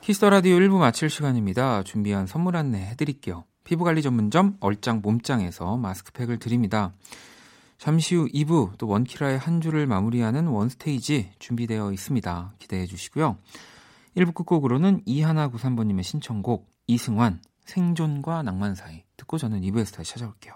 [0.00, 1.82] Kiss the Radio 1부 마칠 시간입니다.
[1.82, 3.44] 준비한 선물 안내 해드릴게요.
[3.64, 6.92] 피부관리 전문점 얼짱 몸짱에서 마스크팩을 드립니다.
[7.78, 12.54] 잠시 후 2부 또 원키라의 한 주를 마무리하는 원스테이지 준비되어 있습니다.
[12.58, 13.36] 기대해 주시고요.
[14.16, 20.54] 1부 끝곡으로는 이하나 93번님의 신청곡 이승환 생존과 낭만 사이 듣고 저는 2부에서 다시 찾아올게요.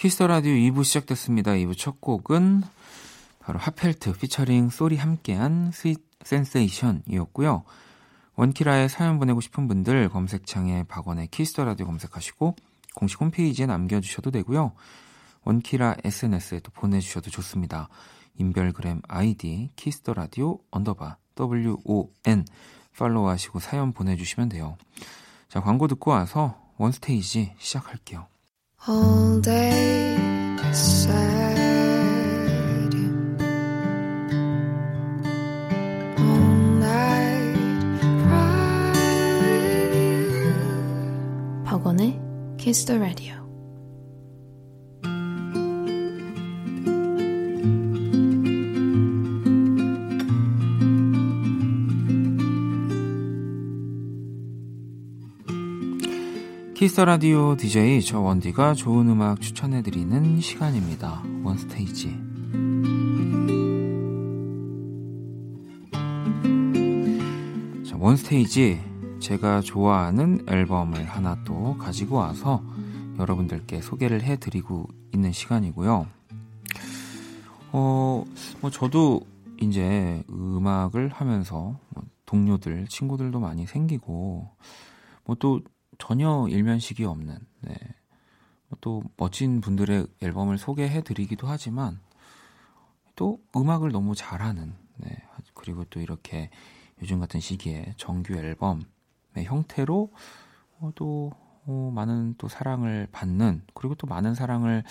[0.00, 1.52] Kiss the Radio 2부 시작됐습니다.
[1.52, 2.62] 2부 첫 곡은
[3.50, 7.64] 바로 핫펠트 피처링 쏠이 함께한 Sweet Sensation이었고요.
[8.36, 12.54] 원키라에 사연 보내고 싶은 분들 검색창에 박원의 Kiss the Radio 검색하시고
[12.94, 14.70] 공식 홈페이지에 남겨주셔도 되고요.
[15.42, 17.88] 원키라 SNS에 또 보내주셔도 좋습니다.
[18.36, 22.44] 인별그램 아이디 Kiss the Radio underbar WON
[22.96, 24.76] 팔로우하시고 사연 보내주시면 돼요.
[25.48, 28.28] 자 광고 듣고 와서 원스테이지 시작할게요.
[28.88, 30.16] all day
[42.60, 43.36] Kiss the Radio.
[56.74, 61.22] Kiss the Radio DJ 저 원디가 좋은 음악 추천해 드리는 시간입니다.
[61.42, 62.08] 원스테이지.
[67.88, 68.89] 자, 원스테이지.
[69.20, 72.62] 제가 좋아하는 앨범을 하나 또 가지고 와서
[73.18, 76.06] 여러분들께 소개를 해드리고 있는 시간이고요.
[77.72, 78.24] 어,
[78.60, 79.20] 뭐 저도
[79.60, 84.48] 이제 음악을 하면서 뭐 동료들, 친구들도 많이 생기고,
[85.24, 85.60] 뭐 또
[86.00, 87.74] 전혀 일면식이 없는 네.
[88.80, 92.00] 또 멋진 분들의 앨범을 소개해 드리기도 하지만
[93.14, 95.10] 또 음악을 너무 잘하는 네.
[95.54, 96.50] 그리고 또 이렇게
[97.02, 98.84] 요즘 같은 시기에 정규 앨범의
[99.36, 100.10] 형태로
[100.80, 101.32] 어, 또
[101.66, 104.82] 어, 많은 또 사랑을 받는 그리고 또 많은 사랑을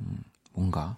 [0.00, 0.96] 음, 뭔가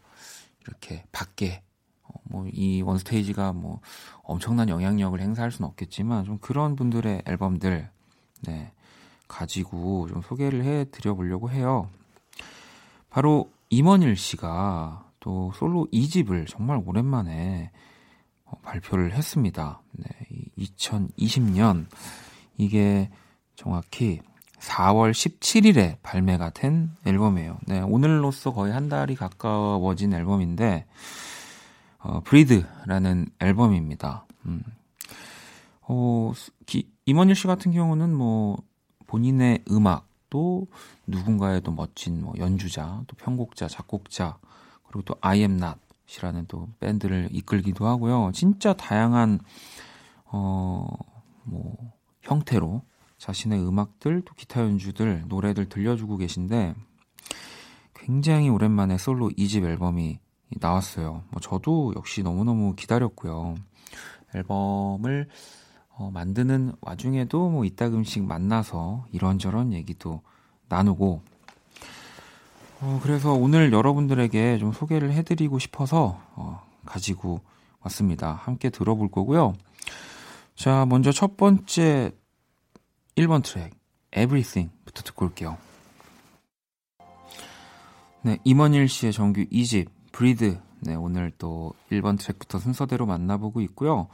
[0.67, 1.63] 이렇게 받게
[2.05, 3.81] 어, 뭐이 원스테이지가 뭐
[4.23, 7.91] 엄청난 영향력을 행사할 수는 없겠지만 좀 그런 분들의 앨범들
[8.43, 8.73] 네
[9.27, 11.89] 가지고 좀 소개를 해 드려 보려고 해요.
[13.09, 17.71] 바로 임원일 씨가 또 솔로 2집을 정말 오랜만에
[18.45, 19.81] 어, 발표를 했습니다.
[19.93, 20.09] 네,
[20.59, 21.87] 2020년
[22.61, 23.11] 이게
[23.57, 24.21] 정확히
[24.59, 27.59] 4월 17일에 발매가 된 앨범이에요.
[27.67, 30.87] 네, 오늘로써 거의 한 달이 가까워진 앨범인데
[32.01, 34.27] 어, 브리드라는 앨범입니다.
[34.45, 34.63] 음.
[35.83, 36.33] 어,
[36.67, 38.59] 기, 임원일 씨 같은 경우는 뭐
[39.07, 40.67] 본인의 음악 또
[41.07, 44.39] 누군가의 또 멋진 뭐 연주자, 또 편곡자, 작곡자,
[44.85, 48.31] 그리고 또 I am not이라는 또 밴드를 이끌기도 하고요.
[48.35, 49.41] 진짜 다양한
[50.27, 50.87] 어
[51.45, 51.93] 뭐
[52.31, 52.83] 형태로
[53.19, 56.75] 자신의 음악들, 또 기타 연주들, 노래들 들려주고 계신데
[57.95, 60.21] 굉장히 오랜만에 솔로 2집 앨범이
[60.61, 61.25] 나왔어요.
[61.31, 63.57] 뭐 저도 역시 너무너무 기다렸고요.
[64.35, 65.29] 앨범을
[65.97, 70.23] 어, 만드는 와중에도 뭐 이따금씩 만나서 이런저런 얘기도
[70.69, 71.23] 나누고
[72.81, 77.41] 어, 그래서 오늘 여러분들에게 좀 소개를 해드리고 싶어서 어, 가지고
[77.81, 78.33] 왔습니다.
[78.33, 79.55] 함께 들어볼 거고요.
[80.55, 82.13] 자, 먼저 첫 번째
[83.21, 83.75] 1번 트랙
[84.17, 85.59] Everything부터 듣고 올게요.
[88.23, 94.09] 네, 임헌일 씨의 정규 2집 Breathe 네, 오늘 또 1번 트랙부터 순서대로 만나보고 있고요.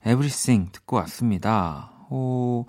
[0.00, 1.92] Everything 듣고 왔습니다.
[2.10, 2.66] 오,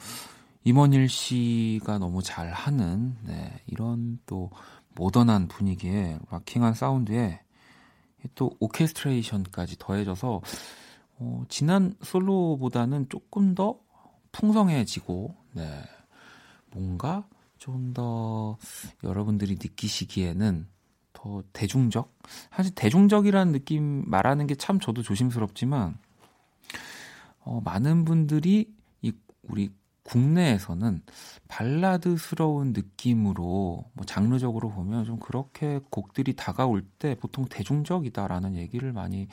[0.64, 4.52] 임헌일 씨가 너무 잘하는 네, 이런 또
[4.96, 7.42] 모던한 분위기에 rocking한 사운드에
[8.36, 10.42] 또 오케스트레이션까지 더해져서
[11.20, 13.80] 어, 지난 솔로보다는 조금 더
[14.38, 15.84] 풍성해지고 네.
[16.72, 17.26] 뭔가
[17.58, 18.58] 좀 더
[19.04, 20.68] 여러분들이 느끼시기에는
[21.14, 22.14] 더 대중적?
[22.52, 25.98] 사실 대중적이라는 느낌 말하는 게 참 저도 조심스럽지만
[27.40, 28.72] 어, 많은 분들이
[29.02, 29.12] 이
[29.44, 29.72] 우리
[30.04, 31.02] 국내에서는
[31.48, 39.28] 발라드스러운 느낌으로 뭐 장르적으로 보면 좀 그렇게 곡들이 다가올 때 보통 대중적이다라는 얘기를 많이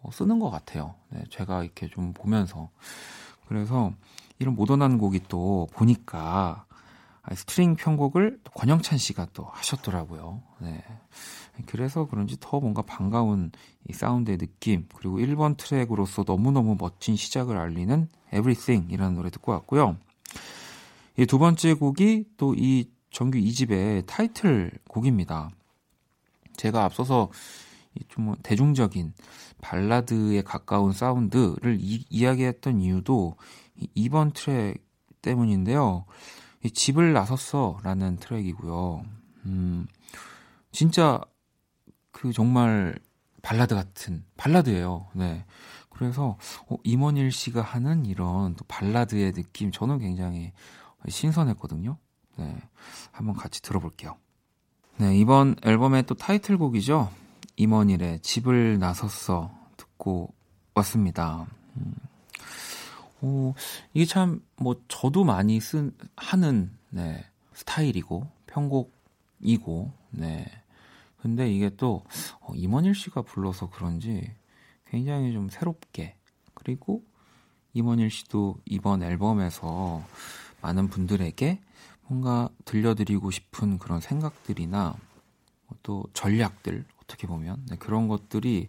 [0.00, 0.94] 어, 쓰는 것 같아요.
[1.10, 2.70] 네, 제가 이렇게 좀 보면서
[3.54, 3.92] 그래서
[4.40, 6.66] 이런 모던한 곡이 또 보니까
[7.32, 10.42] 스트링 편곡을 권영찬 씨가 또 하셨더라고요.
[10.58, 10.82] 네.
[11.66, 13.52] 그래서 그런지 더 뭔가 반가운
[13.88, 19.96] 이 사운드의 느낌, 그리고 1번 트랙으로서 너무너무 멋진 시작을 알리는 Everything 이라는 노래 듣고 왔고요.
[21.16, 25.50] 이 두 번째 곡이 또 이 정규 2집의 타이틀 곡입니다.
[26.56, 27.30] 제가 앞서서
[28.08, 29.14] 좀 대중적인
[29.60, 33.36] 발라드에 가까운 사운드를 이, 이야기했던 이유도
[33.96, 34.84] 2번 트랙
[35.22, 36.04] 때문인데요.
[36.72, 39.04] 집을 나섰어 라는 트랙이고요.
[39.46, 39.86] 음,
[40.72, 41.20] 진짜
[42.10, 42.98] 그 정말
[43.42, 45.08] 발라드 같은 발라드예요.
[45.14, 45.44] 네.
[45.90, 50.52] 그래서 어, 임헌일 씨가 하는 이런 또 발라드의 느낌 저는 굉장히
[51.08, 51.98] 신선했거든요.
[52.38, 52.56] 네.
[53.12, 54.16] 한번 같이 들어볼게요.
[54.96, 57.10] 네, 이번 앨범의 또 타이틀곡이죠.
[57.56, 60.32] 임원일의 집을 나섰어 듣고
[60.74, 61.46] 왔습니다.
[61.76, 61.94] 음.
[63.22, 63.54] 오,
[63.94, 70.46] 이게 참 뭐 저도 많이 쓴 하는 네, 스타일이고 편곡이고 네.
[71.20, 72.04] 근데 이게 또
[72.40, 74.34] 어, 임원일 씨가 불러서 그런지
[74.86, 76.16] 굉장히 좀 새롭게
[76.52, 77.02] 그리고
[77.72, 80.04] 임원일 씨도 이번 앨범에서
[80.60, 81.60] 많은 분들에게
[82.06, 84.94] 뭔가 들려드리고 싶은 그런 생각들이나
[85.82, 88.68] 또 전략들 어떻게 보면 네, 그런 것들이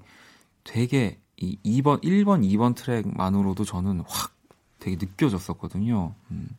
[0.64, 4.34] 되게 이 2번, 1번, 2번 트랙만으로도 저는 확
[4.80, 6.14] 되게 느껴졌었거든요.
[6.32, 6.50] 음,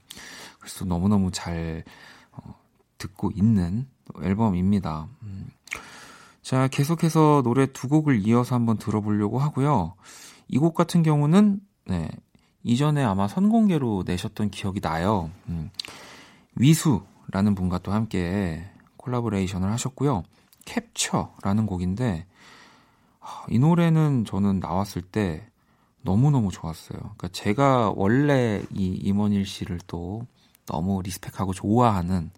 [0.58, 1.84] 그래서 너무너무 잘
[2.32, 2.54] 어,
[2.98, 3.86] 듣고 있는
[4.22, 5.08] 앨범입니다.
[5.22, 5.48] 음.
[6.42, 9.94] 자, 계속해서 노래 두 곡을 이어서 한번 들어보려고 하고요.
[10.48, 12.08] 이 곡 같은 경우는 네,
[12.62, 15.30] 이전에 아마 선공개로 내셨던 기억이 나요.
[15.48, 15.70] 음,
[16.56, 18.64] 위수라는 분과 또 함께
[18.96, 20.22] 콜라보레이션을 하셨고요.
[20.66, 22.26] 캡처라는 곡인데
[23.48, 25.46] 이 노래는 저는 나왔을 때
[26.02, 26.98] 너무너무 좋았어요.
[26.98, 30.26] 그러니까 제가 원래 이 임헌일 씨를 또
[30.66, 32.30] 너무 respect하고 좋아하는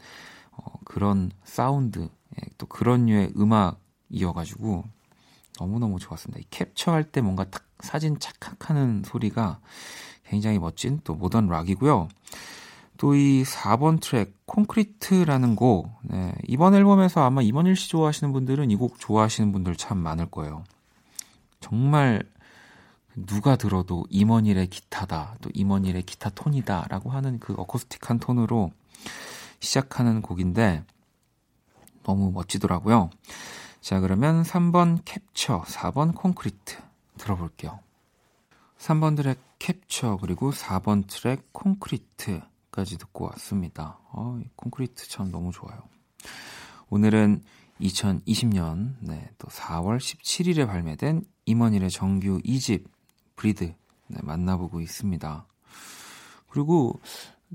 [0.52, 4.84] 어, 그런 사운드, 예, 또 그런 류의 음악이어가지고
[5.60, 6.40] 너무너무 좋았습니다.
[6.40, 9.60] 이 캡처할 때 뭔가 딱 사진 착각하는 소리가
[10.24, 12.08] 굉장히 멋진 또 모던 락이고요.
[12.98, 18.76] 또 이 4번 트랙 콘크리트라는 곡 네, 이번 앨범에서 아마 임원일 씨 좋아하시는 분들은 이
[18.76, 20.64] 곡 좋아하시는 분들 참 많을 거예요.
[21.60, 22.22] 정말
[23.14, 28.70] 누가 들어도 임원일의 기타다, 또 임원일의 기타 톤이다 라고 하는 그 어쿠스틱한 톤으로
[29.60, 30.84] 시작하는 곡인데
[32.04, 33.10] 너무 멋지더라고요.
[33.80, 36.76] 자, 그러면 3번 캡처, 4번 콘크리트
[37.16, 37.80] 들어볼게요.
[38.78, 42.40] 3번 트랙 캡처, 그리고 4번 트랙 콘크리트
[42.78, 43.98] 까지 듣고 왔습니다.
[44.12, 45.82] 어, 콘크리트 참 너무 좋아요.
[46.90, 47.42] 오늘은
[47.80, 52.84] 2020년 네, 또 4월 17일에 발매된 임헌일의 정규 2집
[53.34, 53.74] Breathe
[54.06, 55.44] 네, 만나보고 있습니다.
[56.46, 57.00] 그리고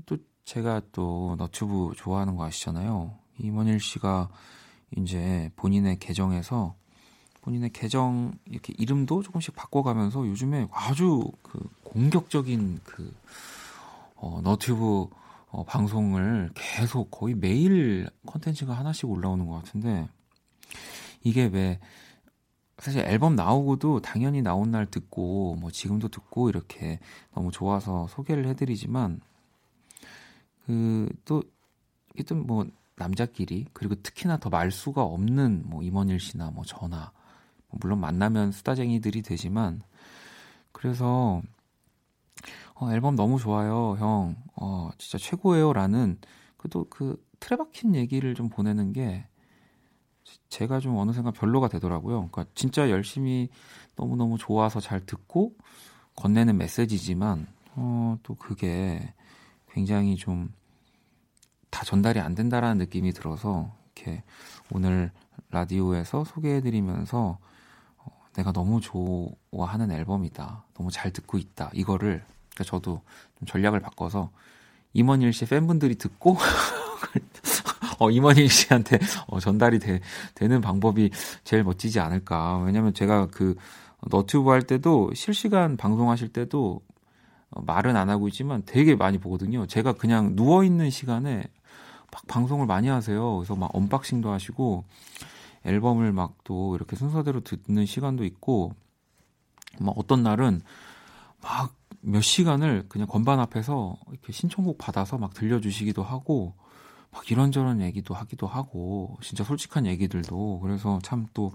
[0.04, 3.16] 또 제가 또 너튜브 좋아하는 거 아시잖아요.
[3.38, 4.28] 임원일 씨가
[4.94, 6.74] 이제 본인의 계정에서
[7.40, 13.14] 본인의 계정 이렇게 이름도 조금씩 바꿔가면서 요즘에 아주 그 공격적인 그
[14.24, 15.06] 어, 너튜브
[15.48, 20.08] 어, 방송을 계속 거의 매일 컨텐츠가 하나씩 올라오는 것 같은데
[21.22, 21.78] 이게 왜
[22.78, 27.00] 사실 앨범 나오고도 당연히 나온 날 듣고 뭐 지금도 듣고 이렇게
[27.34, 29.20] 너무 좋아서 소개를 해드리지만
[30.64, 31.42] 그또
[32.14, 32.66] 이게 또뭐
[32.96, 37.12] 남자끼리 그리고 특히나 더 말수가 없는 뭐 임원일 씨나 뭐 저나
[37.68, 39.82] 뭐 물론 만나면 수다쟁이들이 되지만
[40.72, 41.42] 그래서
[42.74, 46.18] 어, 앨범 너무 좋아요 형 어, 진짜 최고예요라는
[46.56, 49.26] 그래도 그 틀에 박힌 얘기를 좀 보내는 게
[50.48, 52.28] 제가 좀 어느샌가 별로가 되더라고요.
[52.30, 53.50] 그러니까 진짜 열심히
[53.94, 55.54] 너무너무 좋아서 잘 듣고
[56.16, 57.46] 건네는 메시지지만
[57.76, 59.14] 어, 또 그게
[59.70, 60.50] 굉장히 좀
[61.74, 64.22] 다 전달이 안 된다라는 느낌이 들어서 이렇게
[64.70, 65.10] 오늘
[65.50, 67.38] 라디오에서 소개해드리면서
[67.96, 70.66] 어, 내가 너무 좋아하는 앨범이다.
[70.74, 71.70] 너무 잘 듣고 있다.
[71.74, 72.24] 이거를
[72.54, 73.02] 그러니까 저도
[73.38, 74.30] 좀 전략을 바꿔서
[74.92, 76.36] 임원일 씨 팬분들이 듣고
[77.98, 80.00] 어, 임원일 씨한테 어, 전달이 되,
[80.34, 81.10] 되는 방법이
[81.44, 82.58] 제일 멋지지 않을까.
[82.58, 83.54] 왜냐면 제가 그
[84.10, 86.80] 너튜브 할 때도 실시간 방송하실 때도
[87.50, 89.66] 어, 말은 안 하고 있지만 되게 많이 보거든요.
[89.66, 91.44] 제가 그냥 누워 있는 시간에
[92.12, 93.36] 막 방송을 많이 하세요.
[93.36, 94.84] 그래서 막 언박싱도 하시고
[95.64, 98.74] 앨범을 막 또 이렇게 순서대로 듣는 시간도 있고
[99.80, 100.62] 막 어떤 날은
[101.42, 101.74] 막
[102.04, 106.54] 몇 시간을 그냥 건반 앞에서 이렇게 신청곡 받아서 막 들려주시기도 하고
[107.10, 111.52] 막 이런저런 얘기도 하기도 하고 진짜 솔직한 얘기들도 그래서 참 또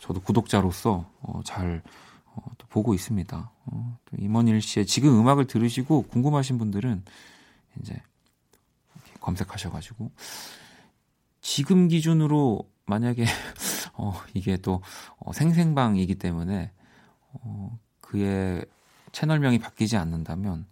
[0.00, 1.82] 저도 구독자로서 어, 잘
[2.24, 3.50] 어, 또 보고 있습니다.
[3.66, 7.04] 어, 또 임원일 씨의 지금 음악을 들으시고 궁금하신 분들은
[7.80, 8.02] 이제
[9.20, 10.10] 검색하셔가지고
[11.42, 13.24] 지금 기준으로 만약에
[13.94, 14.82] 어, 이게 또
[15.18, 16.72] 어, 생생방이기 때문에
[17.32, 18.64] 어, 그의
[19.12, 20.66] 채널명이 바뀌지 않는다면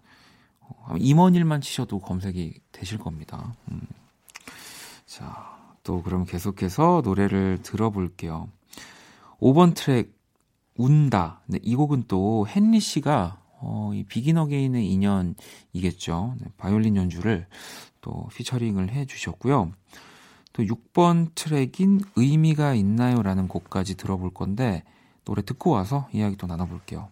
[0.61, 3.55] 어, 임헌일만 치셔도 검색이 되실 겁니다.
[3.71, 3.81] 음.
[5.07, 8.49] 자, 또 그럼 계속해서 노래를 들어볼게요.
[9.41, 10.17] 5번 트랙
[10.77, 11.41] 운다.
[11.47, 16.37] 네, 이 곡은 또 헨리 씨가 어, 이 비긴 어게인의 인연이겠죠.
[16.41, 17.47] 네, 바이올린 연주를
[18.01, 19.73] 또 피처링을 해 주셨고요.
[20.53, 24.85] 또 6번 트랙인 의미가 있나요라는 곡까지 들어볼 건데
[25.25, 27.09] 노래 듣고 와서 이야기 또 나눠 볼게요.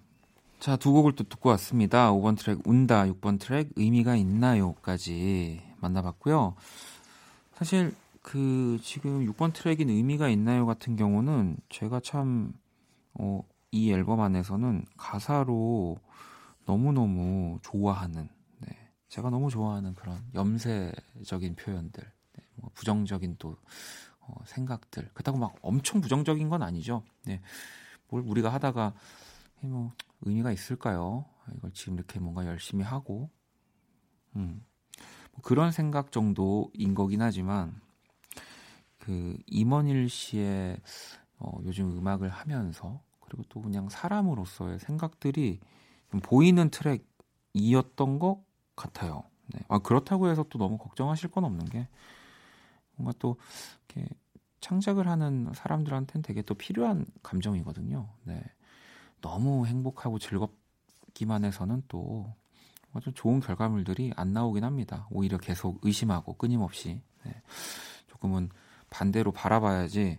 [0.59, 2.11] 자, 두 곡을 또 듣고 왔습니다.
[2.13, 6.55] 5번 트랙 운다, 6번 트랙 의미가 있나요까지 만나봤고요.
[7.53, 12.55] 사실 그 지금 6번 트랙인 의미가 있나요 같은 경우는 제가 참,
[13.15, 15.99] 어, 이 앨범 안에서는 가사로
[16.65, 18.29] 너무너무 좋아하는,
[18.61, 18.69] 네.
[19.09, 22.45] 제가 너무 좋아하는 그런 염세적인 표현들, 네.
[22.57, 23.57] 뭐 부정적인 또,
[24.21, 25.11] 어, 생각들.
[25.13, 27.03] 그렇다고 막 엄청 부정적인 건 아니죠.
[27.25, 27.41] 네.
[28.09, 28.95] 뭘 우리가 하다가,
[29.61, 29.93] 뭐,
[30.23, 31.27] 의미가 있을까요?
[31.57, 33.31] 이걸 지금 이렇게 뭔가 열심히 하고,
[34.37, 34.65] 음.
[35.33, 37.81] 뭐 그런 생각 정도인 거긴 하지만
[38.99, 40.81] 그 임원일 씨의
[41.39, 45.61] 어, 요즘 음악을 하면서 그리고 또 그냥 사람으로서의 생각들이
[46.11, 48.45] 좀 보이는 트랙이었던 것
[48.75, 49.25] 같아요.
[49.49, 49.61] 네.
[49.69, 51.89] 아, 그렇다고 해서 또 너무 걱정하실 건 없는 게
[52.97, 53.37] 뭔가 또
[53.95, 54.09] 이렇게
[54.61, 58.09] 창작을 하는 사람들한테는 되게 또 필요한 감정이거든요.
[58.25, 58.43] 네.
[59.21, 62.33] 너무 행복하고 즐겁기만 해서는 또
[62.93, 65.07] 아주 좋은 결과물들이 안 나오긴 합니다.
[65.11, 67.35] 오히려 계속 의심하고 끊임없이 네.
[68.09, 68.51] 조금은
[68.91, 70.19] 반대로 바라봐야지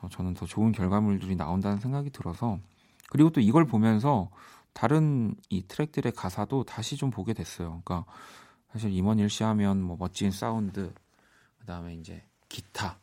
[0.00, 2.58] 어, 저는 더 좋은 결과물들이 나온다는 생각이 들어서
[3.10, 4.30] 그리고 또 이걸 보면서
[4.72, 7.80] 다른 이 트랙들의 가사도 다시 좀 보게 됐어요.
[7.84, 8.04] 그러니까
[8.72, 10.92] 사실 임원일 씨 하면 뭐 멋진 사운드
[11.60, 12.93] 그다음에 이제 기타 어,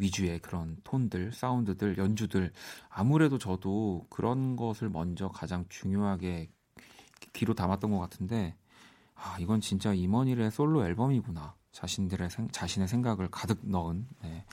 [0.00, 2.52] 위주의 그런 톤들, 사운드들, 연주들
[2.88, 6.50] 아무래도 저도 그런 것을 먼저 가장 중요하게
[7.32, 8.56] 귀로 담았던 것 같은데
[9.14, 14.44] 아 이건 진짜 임원일의 솔로 앨범이구나 자신들의 생, 자신의 생각을 가득 넣은 네.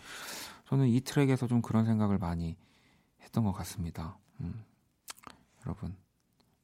[0.67, 2.57] 저는 이 트랙에서 좀 그런 생각을 많이
[3.21, 4.17] 했던 것 같습니다.
[4.41, 4.63] 음.
[5.65, 5.95] 여러분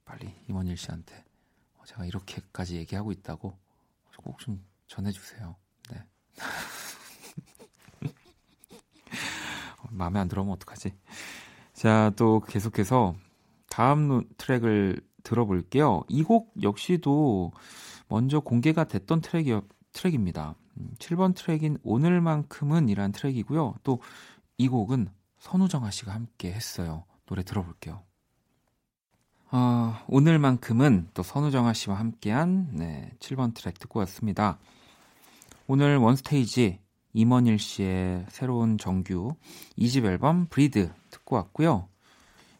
[0.05, 1.23] 빨리 임원일 씨한테
[1.85, 3.57] 제가 이렇게까지 얘기하고 있다고
[4.23, 5.55] 꼭 좀 전해주세요.
[5.91, 6.03] 네.
[9.93, 10.93] 마음에 안 들어오면 어떡하지?
[11.73, 13.15] 자, 또 계속해서
[13.69, 16.03] 다음 트랙을 들어볼게요.
[16.09, 17.51] 이 곡 역시도
[18.09, 19.61] 먼저 공개가 됐던 트랙이,
[19.93, 20.55] 트랙입니다.
[20.99, 23.75] 7번 음, 트랙인 오늘만큼은 이란 트랙이고요.
[23.83, 23.99] 또
[24.57, 25.07] 이 곡은
[25.39, 27.05] 선우정아 씨가 함께 했어요.
[27.25, 28.03] 노래 들어볼게요.
[29.51, 34.59] 어, 오늘만큼은 또 선우정아 씨와 함께한 네, 7번 트랙 듣고 왔습니다.
[35.67, 36.79] 오늘 원스테이지
[37.13, 39.35] 임원일 씨의 새로운 정규
[39.77, 41.87] 2집 앨범 브리드 듣고 왔고요.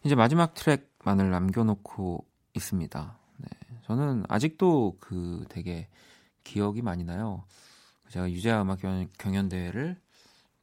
[0.04, 3.18] 이제 마지막 트랙만을 남겨놓고 있습니다.
[3.38, 3.48] 네,
[3.84, 5.90] 저는 아직도 그 되게
[6.44, 7.46] 기억이 많이 나요.
[8.10, 8.80] 제가 유재하 음악
[9.18, 10.00] 경연 대회를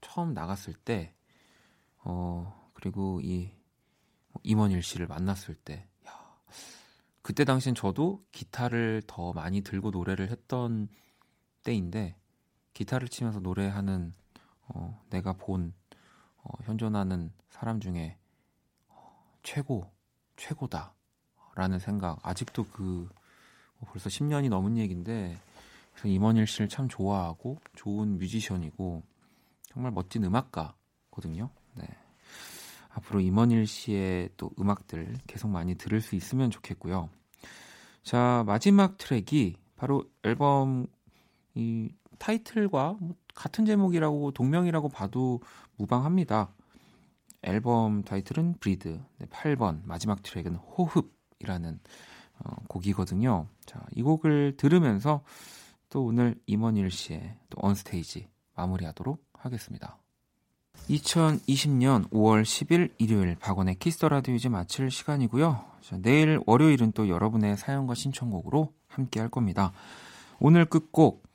[0.01, 1.13] 처음 나갔을 때,
[2.05, 3.51] 어 그리고 이
[4.45, 6.13] 임원일 씨를 만났을 때, 야,
[7.23, 10.89] 그때 당시엔 저도 기타를 더 많이 들고 노래를 했던
[11.65, 12.20] 때인데
[12.81, 14.15] 기타를 치면서 노래하는
[14.69, 15.75] 어, 내가 본
[16.43, 18.17] 어, 현존하는 사람 중에
[18.89, 19.85] 어, 최고
[20.37, 23.07] 최고다라는 생각 아직도 그
[23.79, 25.37] 어, 벌써 10년이 넘은 얘기인데
[25.93, 29.03] 그래서 임헌일 씨를 참 좋아하고 좋은 뮤지션이고
[29.69, 31.51] 정말 멋진 음악가거든요.
[31.75, 31.85] 네.
[32.89, 37.11] 앞으로 임헌일 씨의 또 음악들 계속 많이 들을 수 있으면 좋겠고요.
[38.03, 40.87] 자 마지막 트랙이 바로 앨범
[41.55, 45.41] 이 타이틀과 뭐 같은 제목이라고 동명이라고 봐도
[45.77, 46.53] 무방합니다.
[47.43, 49.01] 앨범 타이틀은 Breathe,
[49.31, 51.81] 8번 마지막 트랙은 호흡이라는
[52.39, 53.47] 어, 곡이거든요.
[53.67, 55.23] 자, 이 곡을 들으면서
[55.89, 59.99] 또 오늘 임헌일 씨의 또 언스테이지 마무리하도록 하겠습니다.
[60.89, 65.65] 2020년 5월 10일 일요일 박원의 키스 더 라디오 이제 마칠 시간이고요.
[65.81, 69.73] 자, 내일 월요일은 또 여러분의 사연과 신청곡으로 함께 할 겁니다.
[70.39, 71.30] 오늘 끝곡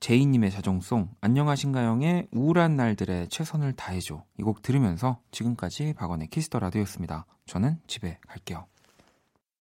[0.00, 7.26] 제이님의 자정송 안녕하신가영의 우울한 날들에 최선을 다해줘 이 곡 들으면서 지금까지 박원의 키스 더 라디오였습니다.
[7.46, 8.66] 저는 집에 갈게요.